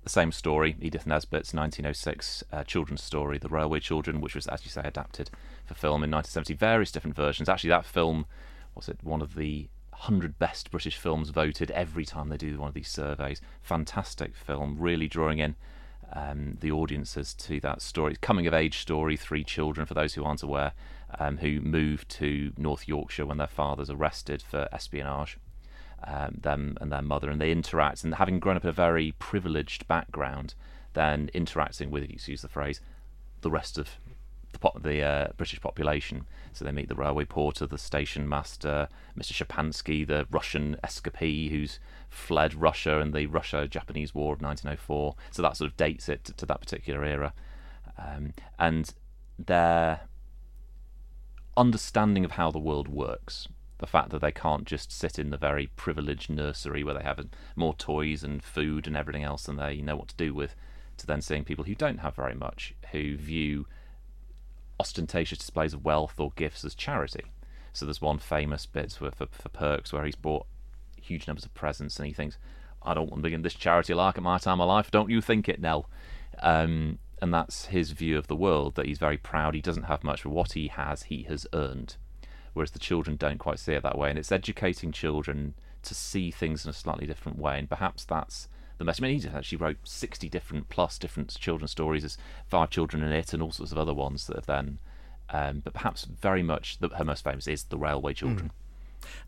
the 0.04 0.10
same 0.10 0.32
story. 0.32 0.76
Edith 0.80 1.06
Nesbit's 1.06 1.54
1906 1.54 2.44
uh, 2.52 2.64
children's 2.64 3.04
story, 3.04 3.38
The 3.38 3.50
Railway 3.50 3.80
Children, 3.80 4.22
which 4.22 4.36
was, 4.36 4.48
as 4.48 4.64
you 4.64 4.70
say, 4.70 4.82
adapted 4.84 5.30
for 5.66 5.74
film 5.74 6.04
in 6.04 6.12
1970. 6.12 6.54
Various 6.56 6.92
different 6.92 7.16
versions. 7.16 7.50
Actually, 7.50 7.70
that 7.72 7.86
film 7.86 8.26
was 8.76 8.90
it 8.90 9.04
one 9.04 9.22
of 9.22 9.36
the 9.36 9.70
100 9.92 10.40
best 10.40 10.72
British 10.72 10.98
films 10.98 11.30
voted 11.30 11.70
every 11.72 12.06
time 12.06 12.30
they 12.30 12.38
do 12.38 12.58
one 12.58 12.70
of 12.70 12.74
these 12.74 12.88
surveys. 12.88 13.40
Fantastic 13.62 14.36
film, 14.36 14.78
really 14.80 15.08
drawing 15.08 15.38
in 15.38 15.56
um, 16.14 16.58
the 16.60 16.72
audiences 16.72 17.34
to 17.36 17.60
that 17.60 17.82
story. 17.82 18.16
Coming 18.20 18.48
of 18.48 18.54
age 18.54 18.80
story, 18.80 19.16
three 19.16 19.44
children, 19.44 19.86
for 19.86 19.94
those 19.94 20.16
who 20.16 20.24
aren't 20.24 20.42
aware, 20.42 20.74
um, 21.20 21.38
who 21.38 21.62
moved 21.62 22.10
to 22.10 22.52
North 22.58 22.88
Yorkshire 22.88 23.26
when 23.26 23.38
their 23.38 23.48
father's 23.48 23.90
arrested 23.90 24.42
for 24.42 24.68
espionage. 24.72 25.38
Um, 26.04 26.40
them 26.42 26.80
and 26.82 26.92
their 26.92 27.04
mother, 27.04 27.30
and 27.30 27.40
they 27.40 27.52
interact, 27.52 28.04
and 28.04 28.16
having 28.16 28.40
grown 28.40 28.58
up 28.58 28.64
in 28.64 28.70
a 28.70 28.74
very 28.74 29.14
privileged 29.20 29.88
background, 29.88 30.56
then 30.94 31.30
interacting 31.32 31.92
with, 31.92 32.10
excuse 32.10 32.42
the 32.42 32.48
phrase, 32.48 32.82
the 33.42 33.52
rest 33.52 33.78
of 33.78 34.00
the 34.84 35.02
uh, 35.02 35.28
British 35.38 35.60
population. 35.62 36.26
So 36.54 36.66
they 36.66 36.72
meet 36.72 36.90
the 36.90 36.96
railway 36.96 37.26
porter, 37.26 37.66
the 37.66 37.78
station 37.78 38.28
master, 38.28 38.88
Mr. 39.18 39.34
Szczepansky, 39.34 40.08
the 40.08 40.28
Russian 40.30 40.78
escapee 40.84 41.50
who's 41.52 41.80
fled 42.10 42.54
Russia 42.54 43.00
in 43.00 43.12
the 43.12 43.26
Russia-Japanese 43.26 44.14
War 44.14 44.34
of 44.34 44.42
1904. 44.42 45.16
So 45.32 45.42
that 45.42 45.58
sort 45.58 45.72
of 45.72 45.78
dates 45.78 46.10
it 46.10 46.24
to, 46.26 46.34
to 46.34 46.46
that 46.46 46.62
particular 46.62 47.04
era, 47.04 47.34
um, 47.98 48.34
and 48.60 48.94
their 49.38 50.02
understanding 51.58 52.26
of 52.26 52.32
how 52.32 52.52
the 52.52 52.60
world 52.60 52.88
works. 52.88 53.48
The 53.80 53.88
fact 53.88 54.12
that 54.12 54.22
they 54.22 54.32
can't 54.32 54.66
just 54.66 54.92
sit 54.92 55.18
in 55.18 55.32
the 55.32 55.38
very 55.38 55.68
privileged 55.76 56.30
nursery 56.30 56.84
where 56.84 56.94
they 56.94 57.04
have 57.04 57.26
more 57.56 57.74
toys 57.74 58.24
and 58.24 58.44
food 58.44 58.86
and 58.86 58.96
everything 58.96 59.24
else 59.24 59.44
than 59.44 59.56
they 59.56 59.82
know 59.82 59.96
what 59.96 60.10
to 60.10 60.16
do 60.16 60.36
with, 60.36 60.56
to 60.98 61.08
then 61.08 61.22
seeing 61.22 61.44
people 61.44 61.66
who 61.66 61.74
don't 61.74 62.00
have 62.00 62.16
very 62.16 62.36
much, 62.36 62.76
who 62.92 63.18
view 63.18 63.66
ostentatious 64.82 65.38
displays 65.38 65.76
of 65.76 65.86
wealth 65.86 66.20
or 66.20 66.32
gifts 66.36 66.66
as 66.66 66.74
charity. 66.74 67.26
So 67.72 67.86
there's 67.86 68.02
one 68.02 68.18
famous 68.18 68.66
bit 68.66 68.94
for, 68.94 69.12
for, 69.12 69.28
for 69.32 69.50
Perks 69.50 69.94
where 69.94 70.04
he's 70.04 70.16
bought 70.16 70.48
huge 71.00 71.28
numbers 71.28 71.46
of 71.46 71.54
presents 71.54 72.00
and 72.00 72.08
he 72.08 72.14
thinks, 72.14 72.40
I 72.82 72.96
don't 72.96 73.12
want 73.12 73.20
to 73.20 73.28
begin 73.28 73.44
this 73.44 73.54
charity 73.54 73.94
like 73.94 74.18
at 74.18 74.24
my 74.24 74.40
time 74.40 74.60
of 74.60 74.68
life. 74.68 74.90
Don't 74.90 75.12
you 75.12 75.22
think 75.22 75.48
it, 75.48 75.62
Nell? 75.62 75.88
Um, 76.42 76.98
and 77.22 77.32
that's 77.32 77.68
his 77.68 77.92
view 77.92 78.18
of 78.18 78.26
the 78.26 78.36
world 78.36 78.74
that 78.74 78.88
he's 78.88 78.98
very 78.98 79.18
proud 79.18 79.54
he 79.54 79.62
doesn't 79.62 79.84
have 79.84 80.04
much, 80.04 80.24
but 80.24 80.32
what 80.32 80.54
he 80.54 80.68
has, 80.70 81.04
he 81.04 81.24
has 81.24 81.46
earned. 81.54 81.98
Whereas 82.54 82.72
the 82.72 82.80
children 82.80 83.18
don't 83.18 83.38
quite 83.38 83.60
see 83.60 83.74
it 83.74 83.84
that 83.84 84.00
way. 84.00 84.10
And 84.10 84.18
it's 84.18 84.32
educating 84.32 84.92
children 84.92 85.54
to 85.84 85.94
see 85.94 86.32
things 86.32 86.66
in 86.66 86.72
a 86.72 86.74
slightly 86.74 87.06
different 87.06 87.38
way. 87.38 87.60
And 87.60 87.70
perhaps 87.70 88.04
that's 88.04 88.48
the 88.82 88.86
message. 88.86 89.04
I 89.04 89.08
mean, 89.08 89.22
he 89.22 89.28
actually 89.28 89.58
wrote 89.58 89.78
60 89.84 90.30
different 90.30 90.70
plus 90.70 90.98
different 90.98 91.36
children's 91.40 91.72
stories. 91.72 92.04
There's 92.04 92.18
Five 92.48 92.70
Children 92.70 93.04
and 93.04 93.14
It 93.14 93.34
and 93.34 93.42
all 93.42 93.52
sorts 93.52 93.72
of 93.72 93.78
other 93.78 93.94
ones 93.94 94.28
that 94.28 94.36
have 94.36 94.46
then. 94.46 94.80
Um, 95.30 95.60
but 95.60 95.74
perhaps 95.74 96.04
very 96.04 96.44
much 96.44 96.80
the, 96.80 96.90
her 96.90 97.06
most 97.06 97.24
famous 97.24 97.48
is 97.48 97.64
The 97.64 97.78
Railway 97.78 98.14
Children. 98.14 98.50
Mm. 98.50 98.52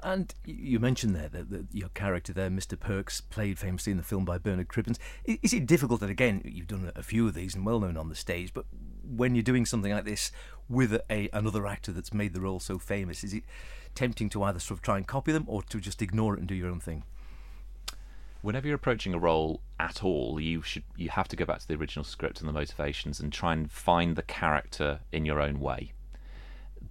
And 0.02 0.34
you 0.46 0.80
mentioned 0.80 1.16
there 1.16 1.30
that, 1.30 1.50
that, 1.50 1.66
your 1.72 1.90
character 1.90 2.34
there, 2.34 2.50
Mr. 2.50 2.80
Perks, 2.80 3.22
played 3.22 3.58
famously 3.58 3.92
in 3.92 3.98
the 3.98 4.04
film 4.04 4.26
by 4.26 4.38
Bernard 4.38 4.68
Cribbins. 4.68 5.00
Is 5.26 5.54
it 5.54 5.66
difficult 5.66 6.02
that, 6.02 6.10
again, 6.10 6.42
you've 6.46 6.68
done 6.68 6.92
a 6.96 7.04
few 7.04 7.28
of 7.28 7.34
these 7.34 7.56
and 7.56 7.66
well 7.66 7.80
known 7.80 7.98
on 7.98 8.10
the 8.10 8.16
stage, 8.16 8.54
but 8.54 8.66
when 9.04 9.36
you're 9.36 9.44
doing 9.44 9.66
something 9.66 9.92
like 9.92 10.06
this 10.06 10.32
with 10.70 11.02
a, 11.10 11.30
another 11.34 11.66
actor 11.66 11.92
that's 11.92 12.14
made 12.14 12.34
the 12.34 12.42
role 12.42 12.60
so 12.60 12.78
famous, 12.78 13.24
is 13.24 13.34
it 13.34 13.44
tempting 13.96 14.30
to 14.30 14.44
either 14.44 14.60
sort 14.60 14.80
of 14.80 14.82
try 14.82 14.98
and 14.98 15.08
copy 15.08 15.32
them 15.32 15.46
or 15.48 15.64
to 15.64 15.80
just 15.80 16.02
ignore 16.02 16.36
it 16.36 16.40
and 16.40 16.48
do 16.48 16.56
your 16.56 16.70
own 16.70 16.80
thing? 16.80 17.04
Whenever 18.44 18.68
you're 18.68 18.76
approaching 18.76 19.14
a 19.14 19.18
role 19.20 19.62
at 19.80 20.04
all, 20.04 20.38
you 20.38 20.62
should 20.62 20.84
you 20.98 21.10
have 21.10 21.30
to 21.30 21.38
go 21.38 21.46
back 21.46 21.60
to 21.60 21.68
the 21.68 21.76
original 21.76 22.04
script 22.04 22.42
and 22.42 22.50
the 22.50 22.52
motivations 22.52 23.22
and 23.22 23.32
try 23.32 23.54
and 23.54 23.72
find 23.72 24.18
the 24.18 24.22
character 24.22 25.00
in 25.14 25.24
your 25.24 25.40
own 25.40 25.62
way. 25.62 25.94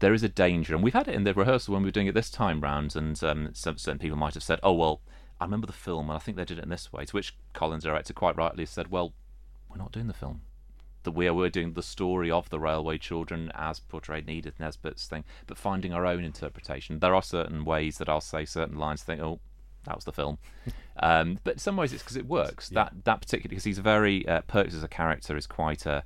There 0.01 0.15
is 0.15 0.23
a 0.23 0.31
danger, 0.31 0.75
and 0.75 0.83
we've 0.83 0.95
had 0.95 1.09
it 1.09 1.15
in 1.15 1.25
the 1.25 1.35
rehearsal 1.35 1.75
when 1.75 1.83
we 1.83 1.89
were 1.89 1.93
doing 1.93 2.07
it 2.07 2.15
this 2.15 2.31
time 2.31 2.63
round, 2.63 2.97
and 2.97 3.23
um, 3.23 3.51
some, 3.53 3.77
certain 3.77 3.99
people 3.99 4.17
might 4.17 4.33
have 4.33 4.43
said, 4.43 4.61
"Oh 4.63 4.73
well, 4.73 5.03
I 5.43 5.45
remember 5.45 5.67
the 5.67 5.75
film, 5.75 6.09
and 6.09 6.17
I 6.17 6.21
think 6.21 6.39
they 6.39 6.47
did 6.47 6.57
it 6.57 6.65
in 6.65 6.71
this 6.71 6.91
way." 6.91 7.05
To 7.05 7.15
which 7.15 7.37
Colin's, 7.53 7.85
director 7.85 8.15
quite 8.15 8.39
rightly 8.39 8.65
said, 8.65 8.91
"Well, 8.91 9.13
we're 9.69 9.77
not 9.77 9.93
doing 9.93 10.07
the 10.07 10.15
film. 10.15 10.41
That 11.03 11.11
we 11.11 11.27
are 11.27 11.35
we're 11.35 11.51
doing 11.51 11.75
the 11.75 11.83
story 11.83 12.31
of 12.31 12.49
the 12.49 12.61
railway 12.61 12.97
children 12.97 13.53
as 13.55 13.79
portrayed 13.79 14.25
in 14.25 14.31
Edith 14.31 14.59
Nesbit's 14.59 15.07
thing, 15.07 15.25
but 15.47 15.59
finding 15.59 15.93
our 15.93 16.07
own 16.07 16.25
interpretation. 16.25 17.01
There 17.01 17.15
are 17.15 17.23
certain 17.23 17.67
ways 17.67 17.99
that 17.99 18.09
I'll 18.09 18.23
say 18.23 18.47
certain 18.47 18.79
lines, 18.79 19.03
think, 19.03 19.21
oh, 19.21 19.41
that 19.85 19.95
was 19.95 20.05
the 20.05 20.13
film. 20.13 20.39
Um, 20.95 21.39
but 21.43 21.55
in 21.55 21.59
some 21.59 21.79
ways, 21.79 21.95
it's 21.95 22.03
because 22.03 22.19
it 22.19 22.27
works. 22.27 22.71
Yeah. 22.71 22.85
That 22.85 23.05
that 23.05 23.21
particular 23.23 23.49
because 23.49 23.65
he's 23.65 23.79
a 23.79 23.83
very 23.83 24.29
uh, 24.29 24.43
Perks 24.43 24.75
as 24.75 24.83
a 24.83 24.89
character 24.89 25.39
is 25.39 25.47
quite 25.47 25.87
a 25.87 26.05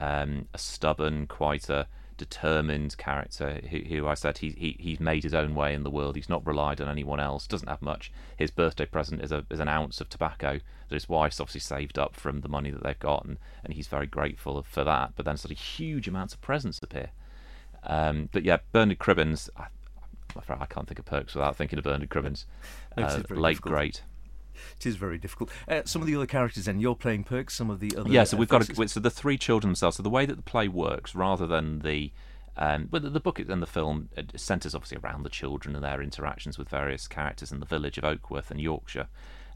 um, 0.00 0.48
a 0.52 0.58
stubborn, 0.58 1.28
quite 1.28 1.68
a 1.68 1.86
determined 2.16 2.96
character 2.96 3.60
who, 3.70 3.78
who 3.78 4.08
I 4.08 4.14
said 4.14 4.38
he, 4.38 4.50
he 4.50 4.76
he's 4.78 5.00
made 5.00 5.22
his 5.22 5.34
own 5.34 5.54
way 5.54 5.74
in 5.74 5.84
the 5.84 5.90
world. 5.90 6.16
He's 6.16 6.28
not 6.28 6.46
relied 6.46 6.80
on 6.80 6.88
anyone 6.88 7.20
else. 7.20 7.46
Doesn't 7.46 7.68
have 7.68 7.82
much. 7.82 8.12
His 8.36 8.50
birthday 8.50 8.86
present 8.86 9.22
is 9.22 9.32
a 9.32 9.44
is 9.50 9.60
an 9.60 9.68
ounce 9.68 10.00
of 10.00 10.08
tobacco 10.08 10.60
that 10.88 10.94
his 10.94 11.08
wife's 11.08 11.40
obviously 11.40 11.60
saved 11.60 11.98
up 11.98 12.16
from 12.16 12.40
the 12.40 12.48
money 12.48 12.70
that 12.70 12.82
they've 12.82 12.98
got, 12.98 13.24
and, 13.24 13.38
and 13.64 13.74
he's 13.74 13.88
very 13.88 14.06
grateful 14.06 14.62
for 14.62 14.84
that. 14.84 15.12
But 15.16 15.24
then 15.24 15.36
sort 15.36 15.52
of 15.52 15.58
huge 15.58 16.08
amounts 16.08 16.34
of 16.34 16.40
presents 16.40 16.80
appear. 16.82 17.10
Um, 17.84 18.28
but 18.32 18.44
yeah, 18.44 18.58
Bernard 18.72 18.98
Cribbins, 18.98 19.48
I, 19.56 19.66
I 20.36 20.66
can't 20.66 20.88
think 20.88 20.98
of 20.98 21.04
Perks 21.04 21.34
without 21.34 21.56
thinking 21.56 21.78
of 21.78 21.84
Bernard 21.84 22.10
Cribbins. 22.10 22.44
Uh, 22.96 23.22
late 23.30 23.54
difficult. 23.54 23.60
great. 23.72 24.02
It 24.78 24.86
is 24.86 24.96
very 24.96 25.18
difficult. 25.18 25.50
Uh, 25.68 25.82
some 25.84 26.00
of 26.00 26.08
the 26.08 26.16
other 26.16 26.26
characters, 26.26 26.64
then 26.64 26.80
you're 26.80 26.94
playing 26.94 27.24
Perks. 27.24 27.54
Some 27.54 27.70
of 27.70 27.80
the 27.80 27.94
other. 27.96 28.10
Yeah, 28.10 28.24
so 28.24 28.36
we've 28.36 28.48
got 28.48 28.68
a, 28.68 28.88
so 28.88 29.00
the 29.00 29.10
three 29.10 29.36
children 29.36 29.70
themselves. 29.70 29.98
So 29.98 30.02
the 30.02 30.10
way 30.10 30.26
that 30.26 30.36
the 30.36 30.42
play 30.42 30.68
works, 30.68 31.14
rather 31.14 31.46
than 31.46 31.80
the 31.80 32.12
um, 32.56 32.88
but 32.90 33.12
the 33.12 33.20
book 33.20 33.38
and 33.38 33.62
the 33.62 33.66
film 33.66 34.08
centres 34.34 34.74
obviously 34.74 34.98
around 34.98 35.24
the 35.24 35.28
children 35.28 35.74
and 35.74 35.84
their 35.84 36.00
interactions 36.00 36.56
with 36.56 36.68
various 36.68 37.06
characters 37.06 37.52
in 37.52 37.60
the 37.60 37.66
village 37.66 37.98
of 37.98 38.04
Oakworth 38.04 38.50
and 38.50 38.60
Yorkshire. 38.60 39.08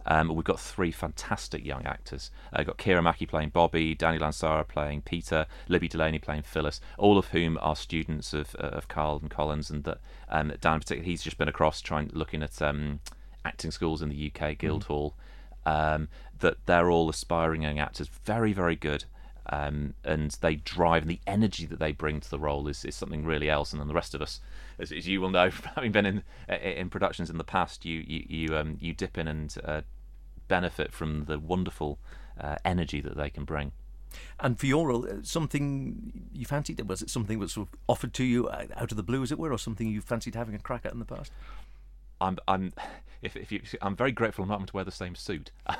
Um, 0.06 0.34
we've 0.34 0.44
got 0.44 0.60
three 0.60 0.92
fantastic 0.92 1.64
young 1.64 1.84
actors. 1.84 2.30
Uh, 2.52 2.56
we've 2.58 2.66
got 2.66 2.78
Kira 2.78 3.02
Mackey 3.02 3.26
playing 3.26 3.50
Bobby, 3.50 3.94
Danny 3.94 4.18
Lansara 4.18 4.66
playing 4.66 5.02
Peter, 5.02 5.46
Libby 5.68 5.88
Delaney 5.88 6.18
playing 6.18 6.42
Phyllis, 6.42 6.80
all 6.98 7.18
of 7.18 7.28
whom 7.28 7.58
are 7.60 7.76
students 7.76 8.32
of 8.32 8.54
uh, 8.58 8.68
of 8.68 8.88
Carl 8.88 9.18
and 9.20 9.30
Colin's, 9.30 9.70
and 9.70 9.84
that 9.84 9.98
um, 10.28 10.52
Dan 10.60 10.74
in 10.74 10.80
particular, 10.80 11.04
he's 11.04 11.22
just 11.22 11.38
been 11.38 11.48
across 11.48 11.80
trying 11.80 12.10
looking 12.12 12.42
at 12.42 12.60
um, 12.62 13.00
acting 13.44 13.70
schools 13.70 14.02
in 14.02 14.08
the 14.08 14.32
UK, 14.32 14.58
Guildhall. 14.58 15.14
Mm. 15.14 15.26
Um, 15.66 16.08
that 16.38 16.56
they're 16.64 16.90
all 16.90 17.10
aspiring 17.10 17.62
young 17.62 17.78
actors, 17.78 18.08
very 18.24 18.54
very 18.54 18.76
good. 18.76 19.04
Um, 19.52 19.94
and 20.04 20.30
they 20.42 20.56
drive 20.56 21.02
and 21.02 21.10
the 21.10 21.20
energy 21.26 21.66
that 21.66 21.78
they 21.78 21.92
bring 21.92 22.20
to 22.20 22.30
the 22.30 22.38
role 22.38 22.68
is, 22.68 22.84
is 22.84 22.94
something 22.94 23.24
really 23.24 23.50
else. 23.50 23.72
And 23.72 23.80
then 23.80 23.88
the 23.88 23.94
rest 23.94 24.14
of 24.14 24.22
us, 24.22 24.40
as, 24.78 24.92
as 24.92 25.08
you 25.08 25.20
will 25.20 25.30
know 25.30 25.50
from 25.50 25.70
having 25.74 25.92
been 25.92 26.06
in 26.06 26.22
in 26.48 26.88
productions 26.88 27.30
in 27.30 27.38
the 27.38 27.44
past, 27.44 27.84
you 27.84 28.04
you 28.06 28.24
you, 28.28 28.56
um, 28.56 28.76
you 28.80 28.92
dip 28.92 29.18
in 29.18 29.28
and 29.28 29.54
uh, 29.64 29.82
benefit 30.48 30.92
from 30.92 31.24
the 31.24 31.38
wonderful 31.38 31.98
uh, 32.40 32.56
energy 32.64 33.00
that 33.00 33.16
they 33.16 33.30
can 33.30 33.44
bring. 33.44 33.72
And 34.40 34.58
for 34.58 34.66
your 34.66 34.88
role, 34.88 35.06
uh, 35.06 35.22
something 35.22 36.28
you 36.32 36.44
fancied? 36.44 36.80
Was 36.88 37.02
it 37.02 37.10
something 37.10 37.38
that 37.38 37.44
was 37.44 37.52
sort 37.52 37.68
of 37.68 37.78
offered 37.88 38.12
to 38.14 38.24
you 38.24 38.48
uh, 38.48 38.66
out 38.76 38.90
of 38.90 38.96
the 38.96 39.02
blue, 39.02 39.22
as 39.22 39.30
it 39.30 39.38
were, 39.38 39.52
or 39.52 39.58
something 39.58 39.88
you 39.88 40.00
fancied 40.00 40.34
having 40.34 40.54
a 40.54 40.58
crack 40.58 40.84
at 40.84 40.92
in 40.92 40.98
the 40.98 41.04
past? 41.04 41.32
I'm 42.20 42.38
I'm 42.46 42.72
if, 43.22 43.36
if 43.36 43.52
you 43.52 43.60
I'm 43.82 43.96
very 43.96 44.12
grateful 44.12 44.42
I'm 44.42 44.48
not 44.48 44.54
having 44.54 44.66
to 44.66 44.76
wear 44.76 44.84
the 44.84 44.90
same 44.90 45.14
suit 45.14 45.50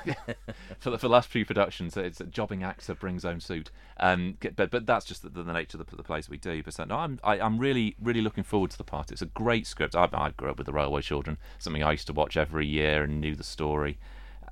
for 0.78 0.90
the 0.90 0.98
for 0.98 1.06
the 1.06 1.08
last 1.08 1.28
few 1.28 1.44
productions. 1.44 1.96
It's 1.96 2.20
a 2.20 2.24
jobbing 2.24 2.62
actor 2.62 2.94
brings 2.94 3.24
own 3.24 3.40
suit, 3.40 3.70
um, 3.98 4.36
but 4.56 4.70
but 4.70 4.86
that's 4.86 5.04
just 5.04 5.22
the, 5.22 5.28
the 5.28 5.52
nature 5.52 5.78
of 5.78 5.88
the, 5.88 5.96
the 5.96 6.02
plays 6.02 6.28
we 6.28 6.36
do. 6.36 6.62
But 6.62 6.78
no, 6.88 6.96
I'm 6.96 7.18
I, 7.24 7.36
am 7.36 7.42
i 7.42 7.46
am 7.46 7.58
really 7.58 7.96
really 8.00 8.20
looking 8.20 8.44
forward 8.44 8.70
to 8.72 8.78
the 8.78 8.84
part. 8.84 9.10
It's 9.10 9.22
a 9.22 9.26
great 9.26 9.66
script. 9.66 9.94
I, 9.94 10.08
I 10.12 10.30
grew 10.30 10.50
up 10.50 10.58
with 10.58 10.66
the 10.66 10.72
Railway 10.72 11.02
Children, 11.02 11.38
something 11.58 11.82
I 11.82 11.92
used 11.92 12.06
to 12.08 12.12
watch 12.12 12.36
every 12.36 12.66
year 12.66 13.02
and 13.02 13.20
knew 13.20 13.34
the 13.34 13.44
story, 13.44 13.98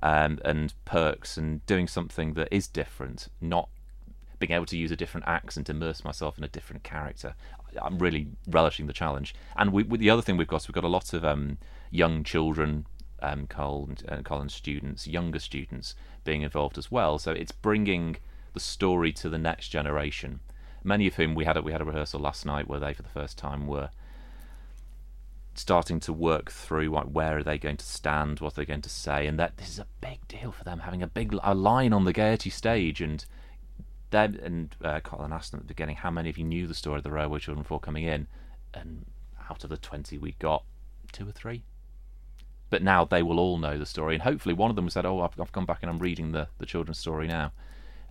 um, 0.01 0.39
and 0.43 0.73
perks 0.85 1.37
and 1.37 1.65
doing 1.65 1.87
something 1.87 2.33
that 2.33 2.47
is 2.51 2.67
different, 2.67 3.27
not 3.41 3.69
being 4.39 4.51
able 4.51 4.65
to 4.65 4.77
use 4.77 4.89
a 4.89 4.95
different 4.95 5.27
accent, 5.27 5.69
immerse 5.69 6.03
myself 6.03 6.37
in 6.37 6.43
a 6.43 6.47
different 6.47 6.83
character. 6.83 7.35
I'm 7.79 7.99
really 7.99 8.27
relishing 8.47 8.87
the 8.87 8.93
challenge. 8.93 9.35
And 9.55 9.71
we, 9.71 9.83
the 9.83 10.09
other 10.09 10.21
thing 10.21 10.37
we've 10.37 10.47
got, 10.47 10.67
we've 10.67 10.73
got 10.73 10.85
a 10.85 10.87
lot 10.87 11.13
of 11.13 11.23
um, 11.25 11.57
young 11.91 12.23
children, 12.23 12.85
um, 13.21 13.47
Colin's, 13.47 14.03
uh, 14.07 14.47
students, 14.47 15.07
younger 15.07 15.39
students 15.39 15.95
being 16.23 16.41
involved 16.41 16.77
as 16.77 16.91
well. 16.91 17.19
So 17.19 17.31
it's 17.31 17.51
bringing 17.51 18.17
the 18.53 18.59
story 18.59 19.11
to 19.13 19.29
the 19.29 19.37
next 19.37 19.69
generation. 19.69 20.39
Many 20.83 21.07
of 21.07 21.15
whom 21.15 21.35
we 21.35 21.45
had 21.45 21.57
a, 21.57 21.61
we 21.61 21.71
had 21.71 21.81
a 21.81 21.85
rehearsal 21.85 22.19
last 22.19 22.45
night 22.45 22.67
where 22.67 22.79
they, 22.79 22.93
for 22.93 23.01
the 23.01 23.09
first 23.09 23.37
time, 23.37 23.67
were 23.67 23.89
starting 25.55 25.99
to 25.99 26.13
work 26.13 26.51
through 26.51 26.89
like, 26.89 27.05
where 27.05 27.37
are 27.37 27.43
they 27.43 27.57
going 27.57 27.77
to 27.77 27.85
stand, 27.85 28.39
what 28.39 28.53
are 28.53 28.61
they 28.61 28.65
going 28.65 28.81
to 28.81 28.89
say, 28.89 29.27
and 29.27 29.37
that 29.37 29.57
this 29.57 29.69
is 29.69 29.79
a 29.79 29.87
big 29.99 30.25
deal 30.27 30.51
for 30.51 30.63
them 30.63 30.79
having 30.79 31.03
a 31.03 31.07
big 31.07 31.35
a 31.43 31.53
line 31.53 31.91
on 31.91 32.05
the 32.05 32.13
Gaiety 32.13 32.49
stage 32.49 33.01
and 33.01 33.25
them 34.11 34.39
and 34.41 34.75
uh, 34.83 34.99
Colin 35.01 35.33
asked 35.33 35.51
them 35.51 35.59
at 35.59 35.67
the 35.67 35.73
beginning 35.73 35.97
how 35.97 36.09
many 36.09 36.29
of 36.29 36.37
you 36.37 36.45
knew 36.45 36.65
the 36.65 36.73
story 36.73 36.97
of 36.97 37.03
the 37.03 37.11
Railway 37.11 37.39
Children 37.39 37.63
before 37.63 37.79
coming 37.79 38.05
in, 38.05 38.27
and 38.73 39.05
out 39.49 39.63
of 39.63 39.69
the 39.69 39.77
twenty 39.77 40.17
we 40.17 40.31
got 40.39 40.63
two 41.11 41.27
or 41.27 41.31
three. 41.31 41.63
But 42.69 42.83
now 42.83 43.03
they 43.05 43.23
will 43.23 43.39
all 43.39 43.57
know 43.57 43.77
the 43.77 43.85
story, 43.85 44.15
and 44.15 44.23
hopefully 44.23 44.53
one 44.53 44.69
of 44.69 44.75
them 44.75 44.89
said, 44.89 45.05
"Oh, 45.05 45.21
I've, 45.21 45.39
I've 45.39 45.51
gone 45.51 45.65
back 45.65 45.79
and 45.81 45.89
I'm 45.89 45.99
reading 45.99 46.31
the 46.31 46.47
the 46.59 46.65
children's 46.65 46.99
story 46.99 47.27
now." 47.27 47.51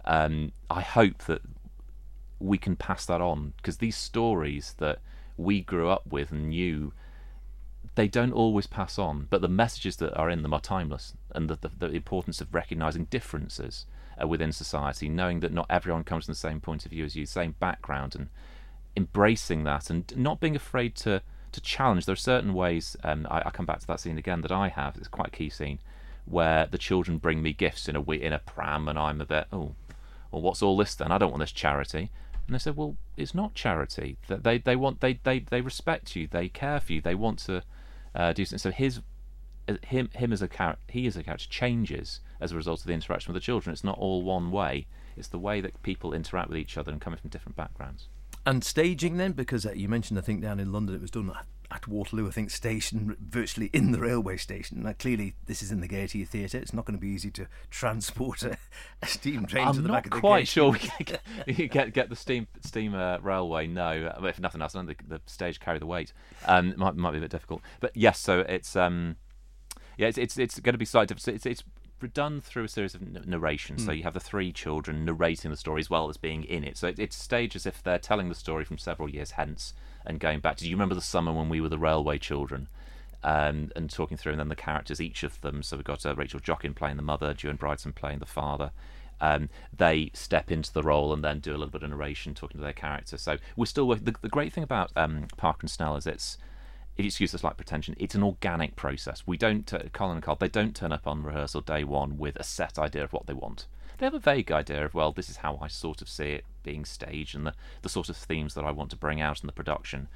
Um, 0.05 0.53
I 0.71 0.81
hope 0.81 1.25
that 1.25 1.43
we 2.41 2.59
can 2.59 2.77
pass 2.77 3.05
that 3.07 3.21
on 3.21 3.53
because 3.57 3.79
these 3.79 3.97
stories 3.97 4.75
that 4.79 5.01
we 5.37 5.61
grew 5.61 5.89
up 5.89 6.07
with 6.07 6.33
and 6.33 6.49
knew 6.49 6.93
they 7.95 8.09
don't 8.09 8.33
always 8.33 8.67
pass 8.67 8.99
on, 8.99 9.27
but 9.31 9.41
the 9.41 9.49
messages 9.49 9.97
that 9.97 10.15
are 10.17 10.31
in 10.31 10.43
them 10.43 10.55
are 10.55 10.61
timeless, 10.61 11.15
and 11.35 11.51
the, 11.51 11.57
the, 11.57 11.71
the 11.79 11.91
importance 11.97 12.41
of 12.41 12.55
recognizing 12.55 13.05
differences 13.07 13.87
uh, 14.23 14.27
within 14.27 14.53
society, 14.53 15.09
knowing 15.09 15.41
that 15.41 15.53
not 15.53 15.67
everyone 15.69 16.05
comes 16.05 16.25
from 16.25 16.33
the 16.33 16.39
same 16.39 16.61
point 16.61 16.85
of 16.85 16.91
view 16.91 17.05
as 17.05 17.17
you, 17.17 17.27
same 17.27 17.55
background, 17.59 18.15
and 18.15 18.29
embracing 18.97 19.65
that, 19.65 19.91
and 19.91 20.17
not 20.17 20.41
being 20.41 20.57
afraid 20.57 20.95
to 20.95 21.23
to 21.53 21.61
challenge. 21.61 22.07
There 22.07 22.13
are 22.13 22.17
certain 22.17 22.55
ways. 22.55 22.97
Um, 23.03 23.27
I, 23.31 23.43
I, 23.47 23.51
come 23.51 23.67
back 23.67 23.81
to 23.81 23.87
that 23.87 24.01
scene 24.01 24.19
again 24.19 24.43
that 24.43 24.53
I 24.53 24.69
have. 24.69 24.97
It's 24.97 25.09
quite 25.09 25.29
a 25.29 25.31
key 25.33 25.51
scene 25.51 25.79
where 26.25 26.67
the 26.67 26.79
children 26.79 27.19
bring 27.19 27.43
me 27.43 27.53
gifts 27.53 27.89
in 27.89 27.97
a 27.97 28.03
in 28.11 28.33
a 28.33 28.39
pram, 28.39 28.89
and 28.89 28.99
I'm 28.99 29.21
a 29.21 29.27
bit 29.27 29.47
oh, 29.53 29.75
well, 30.31 30.43
what's 30.43 30.63
all 30.63 30.77
this 30.77 30.95
then? 30.95 31.13
I 31.13 31.19
don't 31.19 31.31
want 31.31 31.41
this 31.41 31.53
charity. 31.53 32.11
And 32.47 32.55
they 32.55 32.59
said, 32.59 32.77
well, 32.77 32.97
it's 33.17 33.35
not 33.35 33.55
charity. 33.55 34.17
That 34.29 34.43
they 34.43 34.59
they 34.59 34.77
want 34.77 35.01
they 35.01 35.21
they 35.23 35.41
they 35.41 35.61
respect 35.61 36.17
you. 36.17 36.27
They 36.27 36.49
care 36.49 36.81
for 36.81 36.93
you. 36.95 37.01
They 37.01 37.15
want 37.15 37.39
to 37.41 37.63
uh, 38.15 38.33
do 38.33 38.45
something. 38.45 38.59
So 38.59 38.71
his 38.71 39.01
uh, 39.69 39.75
him 39.87 40.11
him 40.15 40.33
as 40.33 40.43
a 40.43 40.49
character 40.49 40.83
he 40.89 41.07
as 41.07 41.17
a 41.17 41.23
character 41.23 41.49
changes 41.49 42.21
as 42.41 42.53
a 42.53 42.57
result 42.57 42.81
of 42.81 42.87
the 42.87 42.93
interaction 42.93 43.33
with 43.33 43.43
the 43.43 43.45
children. 43.45 43.73
It's 43.73 43.85
not 43.85 43.99
all 43.99 44.23
one 44.23 44.51
way. 44.51 44.87
It's 45.17 45.29
the 45.29 45.39
way 45.39 45.61
that 45.61 45.83
people 45.83 46.13
interact 46.13 46.49
with 46.49 46.59
each 46.59 46.79
other 46.79 46.93
and 46.93 47.01
coming 47.01 47.19
from 47.19 47.31
different 47.31 47.57
backgrounds. 47.57 48.09
And 48.47 48.65
staging 48.65 49.17
then, 49.17 49.33
because 49.33 49.67
uh, 49.67 49.73
you 49.73 49.89
mentioned, 49.89 50.19
I 50.19 50.23
think 50.23 50.43
down 50.43 50.59
in 50.61 50.73
London 50.73 50.95
it 50.95 51.01
was 51.01 51.11
done 51.11 51.33
at 51.71 51.87
Waterloo, 51.87 52.29
I 52.29 52.31
think, 52.31 52.51
station, 52.51 53.15
virtually 53.21 53.69
in 53.73 53.93
the 53.93 54.01
railway 54.01 54.39
station. 54.39 54.83
Now, 54.83 54.95
clearly, 54.95 55.35
this 55.47 55.63
is 55.63 55.71
in 55.71 55.81
the 55.81 55.89
Gaiety 55.89 56.25
Theatre. 56.25 56.59
It's 56.59 56.73
not 56.73 56.87
going 56.87 56.97
to 56.97 57.01
be 57.01 57.09
easy 57.09 57.31
to 57.33 57.47
transport 57.71 58.43
a, 58.43 58.57
a 59.03 59.07
steam 59.07 59.45
train 59.45 59.69
I'm 59.69 59.75
to 59.75 59.83
the 59.83 59.89
back 59.89 60.07
of 60.07 60.13
the 60.13 60.21
quite 60.21 60.41
Gaiety. 60.41 60.47
sure 60.47 60.71
we 60.71 60.79
can 60.79 61.05
get, 61.05 61.71
get 61.71 61.93
get 61.93 62.09
the 62.09 62.17
steam 62.17 62.47
steam 62.65 62.95
uh, 62.95 63.19
railway. 63.19 63.67
No, 63.67 64.13
if 64.23 64.41
nothing 64.41 64.63
else, 64.63 64.75
I 64.75 64.83
the 64.83 65.21
stage 65.27 65.61
carry 65.61 65.79
the 65.79 65.87
weight. 65.87 66.13
Um, 66.47 66.71
it 66.71 66.79
might 66.79 66.97
might 66.97 67.13
be 67.13 67.19
a 67.19 67.21
bit 67.21 67.31
difficult, 67.31 67.61
but 67.81 67.95
yes. 67.95 68.19
So 68.19 68.41
it's 68.41 68.75
um, 68.75 69.17
yeah, 69.99 70.07
it's 70.07 70.17
it's, 70.17 70.39
it's 70.39 70.59
going 70.61 70.73
to 70.75 70.79
be 70.79 70.87
slightly 70.87 71.15
different. 71.15 71.37
It's 71.37 71.47
it's 71.47 71.65
done 72.07 72.41
through 72.41 72.65
a 72.65 72.69
series 72.69 72.95
of 72.95 73.27
narrations. 73.27 73.85
So 73.85 73.93
you 73.93 74.05
have 74.05 74.15
the 74.15 74.21
three 74.21 74.53
children 74.53 75.05
narrating 75.05 75.51
the 75.51 75.57
story 75.57 75.81
as 75.81 75.91
well 75.91 76.09
as 76.09 76.17
being 76.17 76.45
in 76.45 76.63
it. 76.63 76.77
So 76.77 76.87
it, 76.87 76.99
it's 76.99 77.17
staged 77.17 77.57
as 77.57 77.67
if 77.67 77.83
they're 77.83 77.99
telling 77.99 78.29
the 78.29 78.35
story 78.35 78.65
from 78.65 78.79
several 78.79 79.09
years 79.09 79.33
hence 79.33 79.75
and 80.07 80.21
going 80.21 80.41
back. 80.41 80.59
Do 80.59 80.69
you 80.69 80.77
remember 80.77 80.95
the 80.95 81.01
summer 81.01 81.33
when 81.33 81.49
we 81.49 81.61
were 81.61 81.69
the 81.69 81.79
railway 81.79 82.19
children? 82.19 82.69
Um, 83.25 83.73
and 83.75 83.91
talking 83.91 84.17
through, 84.17 84.35
and 84.35 84.39
then 84.39 84.49
the 84.49 84.55
characters, 84.55 85.01
each 85.01 85.25
of 85.25 85.41
them. 85.41 85.65
So 85.65 85.77
we've 85.77 85.85
got 85.85 86.07
uh, 86.07 86.15
Rachel 86.15 86.39
Jockin 86.39 86.73
playing 86.73 86.99
the 86.99 87.03
mother, 87.03 87.35
Joan 87.35 87.59
Bridson 87.59 87.93
playing 87.93 88.21
the 88.21 88.27
father. 88.27 88.71
Um, 89.21 89.49
they 89.77 90.13
step 90.15 90.53
into 90.53 90.73
the 90.73 90.85
role 90.85 91.13
and 91.13 91.25
then 91.25 91.41
do 91.41 91.51
a 91.51 91.59
little 91.59 91.69
bit 91.73 91.83
of 91.83 91.91
narration, 91.91 92.35
talking 92.35 92.59
to 92.59 92.63
their 92.63 92.73
character. 92.73 93.19
So 93.19 93.39
we're 93.57 93.67
still 93.67 93.89
working. 93.89 94.05
The, 94.05 94.15
the 94.23 94.29
great 94.29 94.53
thing 94.53 94.63
about 94.63 94.93
um, 94.95 95.27
Parker 95.37 95.63
and 95.63 95.71
Snell 95.71 95.97
is 95.97 96.07
it's 96.07 96.39
excuse 97.07 97.33
the 97.33 97.39
slight 97.39 97.57
pretension, 97.57 97.95
it's 97.99 98.15
an 98.15 98.23
organic 98.23 98.75
process. 98.75 99.23
We 99.27 99.37
don't, 99.37 99.73
uh, 99.73 99.85
Colin 99.93 100.17
and 100.17 100.23
Carl, 100.23 100.37
they 100.39 100.49
don't 100.49 100.75
turn 100.75 100.93
up 100.93 101.07
on 101.07 101.23
rehearsal 101.23 101.61
day 101.61 101.85
one 101.85 102.19
with 102.19 102.37
a 102.37 102.43
set 102.43 102.79
idea 102.79 103.05
of 103.05 103.13
what 103.13 103.27
they 103.27 103.35
want. 103.35 103.67
They 103.99 104.07
have 104.07 104.15
a 104.15 104.21
vague 104.21 104.53
idea 104.53 104.85
of, 104.85 104.95
well, 104.95 105.13
this 105.13 105.29
is 105.29 105.39
how 105.39 105.59
I 105.61 105.69
sort 105.69 106.03
of 106.03 106.09
see 106.09 106.31
it 106.31 106.45
being 106.63 106.85
staged 106.85 107.35
and 107.35 107.47
the, 107.47 107.55
the 107.83 107.89
sort 107.89 108.09
of 108.09 108.17
themes 108.17 108.55
that 108.55 108.65
I 108.65 108.71
want 108.71 108.91
to 108.91 108.97
bring 108.97 109.21
out 109.21 109.41
in 109.41 109.47
the 109.47 109.53
production. 109.53 110.09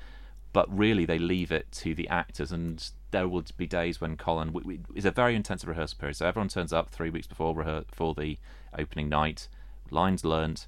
But 0.52 0.76
really, 0.76 1.04
they 1.04 1.18
leave 1.18 1.50
it 1.50 1.72
to 1.72 1.94
the 1.94 2.08
actors, 2.08 2.52
and 2.52 2.90
there 3.10 3.26
will 3.26 3.44
be 3.56 3.66
days 3.66 4.00
when 4.00 4.16
Colin 4.16 4.52
we, 4.52 4.62
we, 4.62 4.80
it's 4.94 5.06
a 5.06 5.10
very 5.10 5.34
intensive 5.34 5.68
rehearsal 5.68 5.98
period. 5.98 6.16
So 6.16 6.26
everyone 6.26 6.48
turns 6.48 6.72
up 6.72 6.90
three 6.90 7.10
weeks 7.10 7.26
before 7.26 7.54
rehe- 7.54 7.86
for 7.90 8.14
the 8.14 8.38
opening 8.78 9.08
night, 9.08 9.48
lines 9.90 10.24
learnt, 10.24 10.66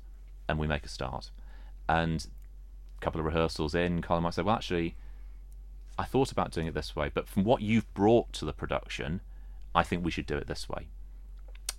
and 0.48 0.58
we 0.58 0.66
make 0.66 0.86
a 0.86 0.88
start. 0.88 1.30
And 1.88 2.26
a 2.96 3.00
couple 3.04 3.20
of 3.20 3.26
rehearsals 3.26 3.74
in, 3.74 4.00
Colin 4.00 4.22
might 4.22 4.34
say, 4.34 4.42
well, 4.42 4.56
actually, 4.56 4.96
I 5.98 6.04
thought 6.04 6.32
about 6.32 6.50
doing 6.50 6.66
it 6.66 6.74
this 6.74 6.96
way, 6.96 7.10
but 7.12 7.28
from 7.28 7.44
what 7.44 7.62
you've 7.62 7.92
brought 7.94 8.32
to 8.34 8.44
the 8.44 8.52
production, 8.52 9.20
I 9.74 9.82
think 9.82 10.04
we 10.04 10.10
should 10.10 10.26
do 10.26 10.36
it 10.36 10.46
this 10.46 10.68
way. 10.68 10.88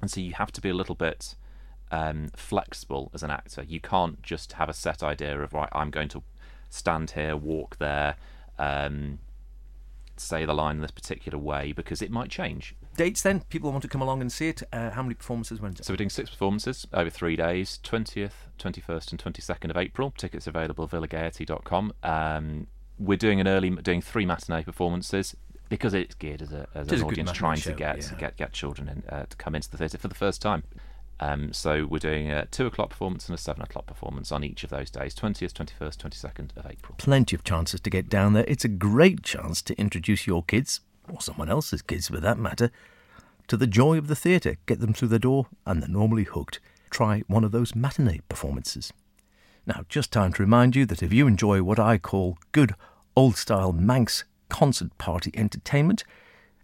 And 0.02 0.10
so 0.10 0.22
you 0.22 0.34
have 0.34 0.52
to 0.54 0.62
be 0.62 0.70
a 0.70 0.74
little 0.74 0.96
bit 0.96 1.36
um, 1.92 2.30
flexible 2.36 3.12
as 3.14 3.24
an 3.24 3.32
actor. 3.32 3.64
You 3.64 3.80
can't 3.80 4.22
just 4.22 4.54
have 4.54 4.70
a 4.70 4.74
set 4.74 5.04
idea 5.04 5.40
of 5.42 5.54
right. 5.54 5.70
I'm 5.72 5.90
going 5.90 6.10
to 6.10 6.24
stand 6.70 7.12
here, 7.12 7.36
walk 7.36 7.78
there, 7.78 8.16
um, 8.58 9.20
say 10.18 10.46
the 10.46 10.54
line 10.54 10.78
in 10.78 10.82
this 10.82 10.92
particular 10.92 11.38
way 11.38 11.72
because 11.72 12.02
it 12.02 12.12
might 12.12 12.30
change. 12.30 12.76
Dates 12.96 13.22
then? 13.22 13.42
People 13.50 13.72
want 13.72 13.82
to 13.82 13.88
come 13.90 14.02
along 14.02 14.22
and 14.22 14.32
see 14.32 14.50
it. 14.50 14.64
Uh, 14.72 14.92
how 14.92 15.04
many 15.04 15.16
performances? 15.16 15.60
When's 15.60 15.80
it? 15.80 15.86
So 15.86 15.94
we're 15.94 15.98
doing 15.98 16.10
six 16.10 16.30
performances 16.30 16.88
over 16.94 17.10
three 17.10 17.36
days: 17.36 17.80
twentieth, 17.84 18.48
twenty-first, 18.58 19.12
and 19.12 19.20
twenty-second 19.20 19.72
of 19.72 19.78
April. 19.78 20.12
Tickets 20.12 20.48
available 20.48 20.86
at 20.86 20.92
villagaiety.com. 20.92 21.94
Um, 22.04 22.68
we're 22.98 23.18
doing 23.18 23.40
an 23.40 23.48
early, 23.48 23.70
doing 23.70 24.02
three 24.02 24.26
matinee 24.26 24.64
performances 24.64 25.36
because 25.70 25.94
it's 25.94 26.16
geared 26.16 26.42
as, 26.42 26.52
a, 26.52 26.68
as 26.76 26.92
an 26.92 27.04
audience 27.04 27.32
trying 27.32 27.58
show, 27.58 27.72
to 27.72 27.76
get 27.76 27.98
yeah. 27.98 28.18
get 28.18 28.38
get 28.38 28.54
children 28.54 28.88
in, 28.90 29.04
uh, 29.10 29.26
to 29.30 29.36
come 29.38 29.56
into 29.56 29.70
the 29.70 29.78
theatre 29.78 29.98
for 29.98 30.08
the 30.08 30.16
first 30.16 30.42
time. 30.42 30.64
Um, 31.20 31.54
so 31.54 31.86
we're 31.86 32.00
doing 32.00 32.30
a 32.30 32.46
two 32.48 32.66
o'clock 32.66 32.90
performance 32.90 33.28
and 33.28 33.36
a 33.36 33.42
seven 33.42 33.62
o'clock 33.62 33.86
performance 33.86 34.32
on 34.32 34.44
each 34.44 34.64
of 34.64 34.70
those 34.70 34.92
days: 34.92 35.14
twentieth, 35.14 35.54
twenty-first, 35.54 36.00
twenty-second 36.00 36.54
of 36.56 36.66
April. 36.66 36.96
Plenty 36.98 37.36
of 37.36 37.44
chances 37.44 37.80
to 37.82 37.90
get 37.90 38.10
down 38.10 38.34
there. 38.34 38.46
It's 38.48 38.66
a 38.66 38.70
great 38.70 39.24
chance 39.24 39.62
to 39.64 39.80
introduce 39.80 40.28
your 40.28 40.44
kids, 40.44 40.82
or 41.10 41.22
someone 41.22 41.50
else's 41.50 41.82
kids 41.82 42.10
for 42.10 42.20
that 42.20 42.38
matter, 42.38 42.70
to 43.48 43.58
the 43.58 43.68
joy 43.68 43.98
of 43.98 44.08
the 44.08 44.16
theatre. 44.16 44.58
Get 44.66 44.82
them 44.82 44.94
through 44.94 45.08
the 45.08 45.20
door, 45.20 45.48
and 45.66 45.82
they're 45.82 45.90
normally 45.90 46.26
hooked. 46.26 46.60
Try 46.90 47.24
one 47.28 47.44
of 47.44 47.52
those 47.52 47.76
matinee 47.76 48.22
performances. 48.30 48.92
Now, 49.68 49.84
just 49.90 50.12
time 50.12 50.32
to 50.34 50.44
remind 50.44 50.76
you 50.76 50.86
that 50.86 51.02
if 51.02 51.12
you 51.12 51.26
enjoy 51.26 51.64
what 51.64 51.80
I 51.80 51.98
call 51.98 52.38
good 52.52 52.76
old 53.16 53.36
style 53.36 53.74
Manx 53.74 54.24
concert 54.48 54.96
party 55.00 55.32
entertainment 55.34 56.04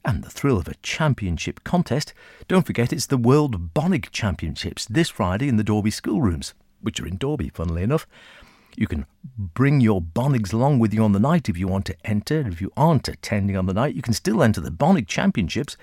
and 0.05 0.23
the 0.23 0.29
thrill 0.29 0.57
of 0.57 0.67
a 0.67 0.75
championship 0.83 1.63
contest, 1.63 2.13
don't 2.47 2.65
forget 2.65 2.93
it's 2.93 3.07
the 3.07 3.17
World 3.17 3.73
Bonnag 3.73 4.11
Championships 4.11 4.85
this 4.85 5.09
Friday 5.09 5.47
in 5.47 5.57
the 5.57 5.63
Dalby 5.63 5.89
schoolrooms, 5.89 6.53
which 6.79 6.99
are 6.99 7.07
in 7.07 7.17
Dalby, 7.17 7.49
funnily 7.49 7.81
enough. 7.81 8.05
You 8.77 8.85
can 8.85 9.07
bring 9.35 9.81
your 9.81 9.99
Bonnags 10.01 10.53
along 10.53 10.77
with 10.77 10.93
you 10.93 11.03
on 11.03 11.11
the 11.11 11.19
night 11.19 11.49
if 11.49 11.57
you 11.57 11.67
want 11.67 11.85
to 11.87 11.97
enter. 12.05 12.47
If 12.47 12.61
you 12.61 12.71
aren't 12.77 13.07
attending 13.07 13.57
on 13.57 13.65
the 13.65 13.73
night, 13.73 13.95
you 13.95 14.03
can 14.03 14.13
still 14.13 14.43
enter 14.43 14.61
the 14.61 14.71
Bonnag 14.71 15.07
Championships 15.07 15.75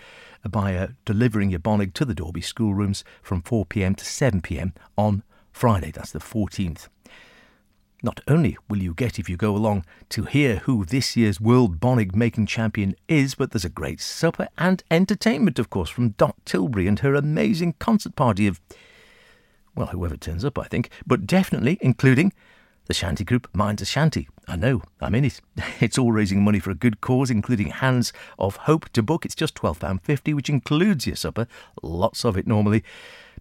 by 0.49 0.77
uh, 0.77 0.89
delivering 1.05 1.51
your 1.51 1.61
Bonnag 1.61 1.95
to 1.95 2.05
the 2.05 2.15
Dalby 2.15 2.41
schoolrooms 2.41 3.03
from 3.23 3.43
4pm 3.43 3.97
to 3.97 4.05
7pm 4.05 4.73
on 4.97 5.25
Friday. 5.53 5.91
That's 5.91 6.13
the 6.13 6.21
14th. 6.21 6.89
Not 8.01 8.21
only 8.29 8.57
will 8.69 8.79
you 8.79 8.95
get, 8.95 9.19
if 9.19 9.29
you 9.29 9.37
go 9.37 9.57
along, 9.57 9.85
to 10.11 10.23
hear 10.23 10.57
who 10.59 10.85
this 10.85 11.17
year's 11.17 11.41
World 11.41 11.81
Bonnag 11.81 12.15
Making 12.15 12.47
Champion 12.47 12.95
is, 13.09 13.35
but 13.35 13.51
there's 13.51 13.65
a 13.65 13.71
great 13.71 14.01
supper 14.01 14.47
and 14.57 14.85
entertainment, 14.89 15.59
of 15.59 15.69
course, 15.69 15.91
from 15.91 16.11
Dot 16.11 16.37
Tilbury 16.45 16.87
and 16.87 17.01
her 17.01 17.17
amazing 17.17 17.75
concert 17.81 18.15
party 18.15 18.47
of, 18.47 18.61
well, 19.75 19.89
whoever 19.89 20.17
turns 20.17 20.45
up, 20.45 20.59
I 20.59 20.65
think, 20.65 20.91
but 21.07 21.27
definitely 21.27 21.77
including 21.81 22.33
the 22.87 22.95
shanty 22.95 23.25
group 23.25 23.49
Minds 23.53 23.83
a 23.83 23.85
Shanty. 23.85 24.29
I 24.47 24.55
know, 24.55 24.83
I'm 25.01 25.17
in 25.17 25.25
it. 25.25 25.41
It's 25.81 25.99
all 25.99 26.13
raising 26.13 26.43
money 26.43 26.61
for 26.61 26.71
a 26.71 26.77
good 26.77 27.01
cause, 27.01 27.31
including 27.31 27.71
Hands 27.71 28.13
of 28.39 28.57
Hope 28.57 28.89
to 28.91 29.03
book. 29.03 29.25
It's 29.25 29.35
just 29.35 29.57
£12.50, 29.57 30.35
which 30.35 30.49
includes 30.49 31.07
your 31.07 31.17
supper, 31.17 31.49
lots 31.83 32.25
of 32.25 32.37
it 32.37 32.47
normally. 32.47 32.85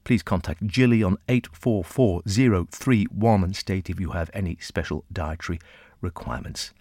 Please 0.07 0.23
contact 0.23 0.65
Jilly 0.65 1.03
on 1.03 1.17
844031 1.27 3.43
and 3.43 3.53
state 3.53 3.89
if 3.89 3.99
you 3.99 4.11
have 4.11 4.31
any 4.33 4.57
special 4.61 5.03
dietary 5.11 5.59
requirements. 5.99 6.71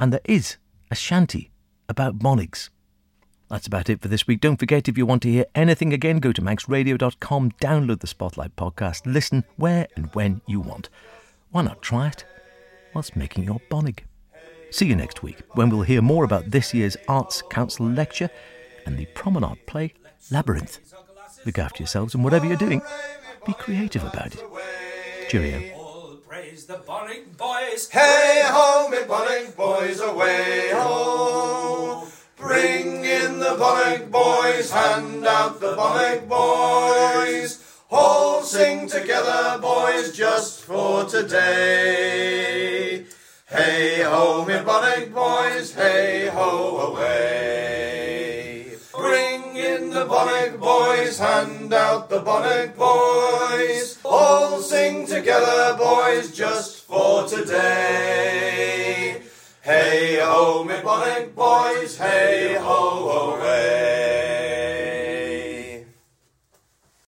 And 0.00 0.12
there 0.12 0.20
is 0.24 0.56
a 0.90 0.96
shanty 0.96 1.52
about 1.88 2.18
Bonnags. 2.18 2.70
That's 3.48 3.68
about 3.68 3.88
it 3.88 4.02
for 4.02 4.08
this 4.08 4.26
week. 4.26 4.40
Don't 4.40 4.56
forget, 4.56 4.88
if 4.88 4.98
you 4.98 5.06
want 5.06 5.22
to 5.22 5.30
hear 5.30 5.44
anything 5.54 5.92
again, 5.92 6.18
go 6.18 6.32
to 6.32 6.42
manxradio.com, 6.42 7.52
download 7.60 8.00
the 8.00 8.08
Spotlight 8.08 8.56
podcast, 8.56 9.02
listen 9.06 9.44
where 9.54 9.86
and 9.94 10.12
when 10.16 10.40
you 10.48 10.58
want. 10.58 10.88
Why 11.52 11.62
not 11.62 11.82
try 11.82 12.08
it 12.08 12.24
whilst 12.92 13.14
making 13.14 13.44
your 13.44 13.60
Bonnag? 13.70 14.00
See 14.72 14.86
you 14.86 14.96
next 14.96 15.22
week 15.22 15.40
when 15.52 15.70
we'll 15.70 15.82
hear 15.82 16.02
more 16.02 16.24
about 16.24 16.50
this 16.50 16.74
year's 16.74 16.96
Arts 17.06 17.42
Council 17.42 17.86
lecture 17.86 18.28
and 18.86 18.98
the 18.98 19.06
promenade 19.14 19.64
play 19.68 19.94
Labyrinth. 20.32 20.80
Look 21.46 21.58
after 21.58 21.82
yourselves 21.82 22.14
and 22.14 22.22
whatever 22.22 22.46
you're 22.46 22.56
doing, 22.56 22.82
be 23.46 23.54
creative 23.54 24.04
about 24.04 24.34
it. 24.34 24.44
Cheerio. 25.30 26.18
Praise 26.28 26.66
the 26.66 26.74
Bonnag 26.74 27.36
boys. 27.38 27.88
Hey 27.88 28.42
ho, 28.44 28.88
me 28.90 28.98
Bonnag 28.98 29.56
boys, 29.56 30.00
away 30.00 30.70
ho! 30.72 32.06
Bring 32.36 33.04
in 33.04 33.38
the 33.38 33.56
Bonnag 33.56 34.10
boys, 34.10 34.70
hand 34.70 35.26
out 35.26 35.60
the 35.60 35.74
Bonnag 35.76 36.28
boys. 36.28 37.64
All 37.90 38.42
sing 38.42 38.86
together, 38.86 39.58
boys, 39.60 40.14
just 40.14 40.62
for 40.62 41.04
today. 41.04 43.06
Hey 43.48 44.02
ho, 44.02 44.44
me 44.44 44.54
Bonnag 44.54 45.14
boys, 45.14 45.74
hey 45.74 46.28
ho, 46.32 46.92
away 46.92 47.39
the 50.00 50.06
bonnet 50.06 50.58
boys, 50.58 51.18
hand 51.18 51.74
out 51.74 52.08
the 52.08 52.20
bonnet 52.20 52.74
boys. 52.74 53.98
All 54.02 54.58
sing 54.62 55.04
together, 55.06 55.76
boys, 55.76 56.32
just 56.34 56.86
for 56.86 57.26
today. 57.26 59.20
Hey 59.60 60.18
ho, 60.22 60.64
me 60.64 60.76
bonnet 60.82 61.36
boys, 61.36 61.98
hey 61.98 62.56
ho, 62.58 63.36
hooray. 63.36 63.89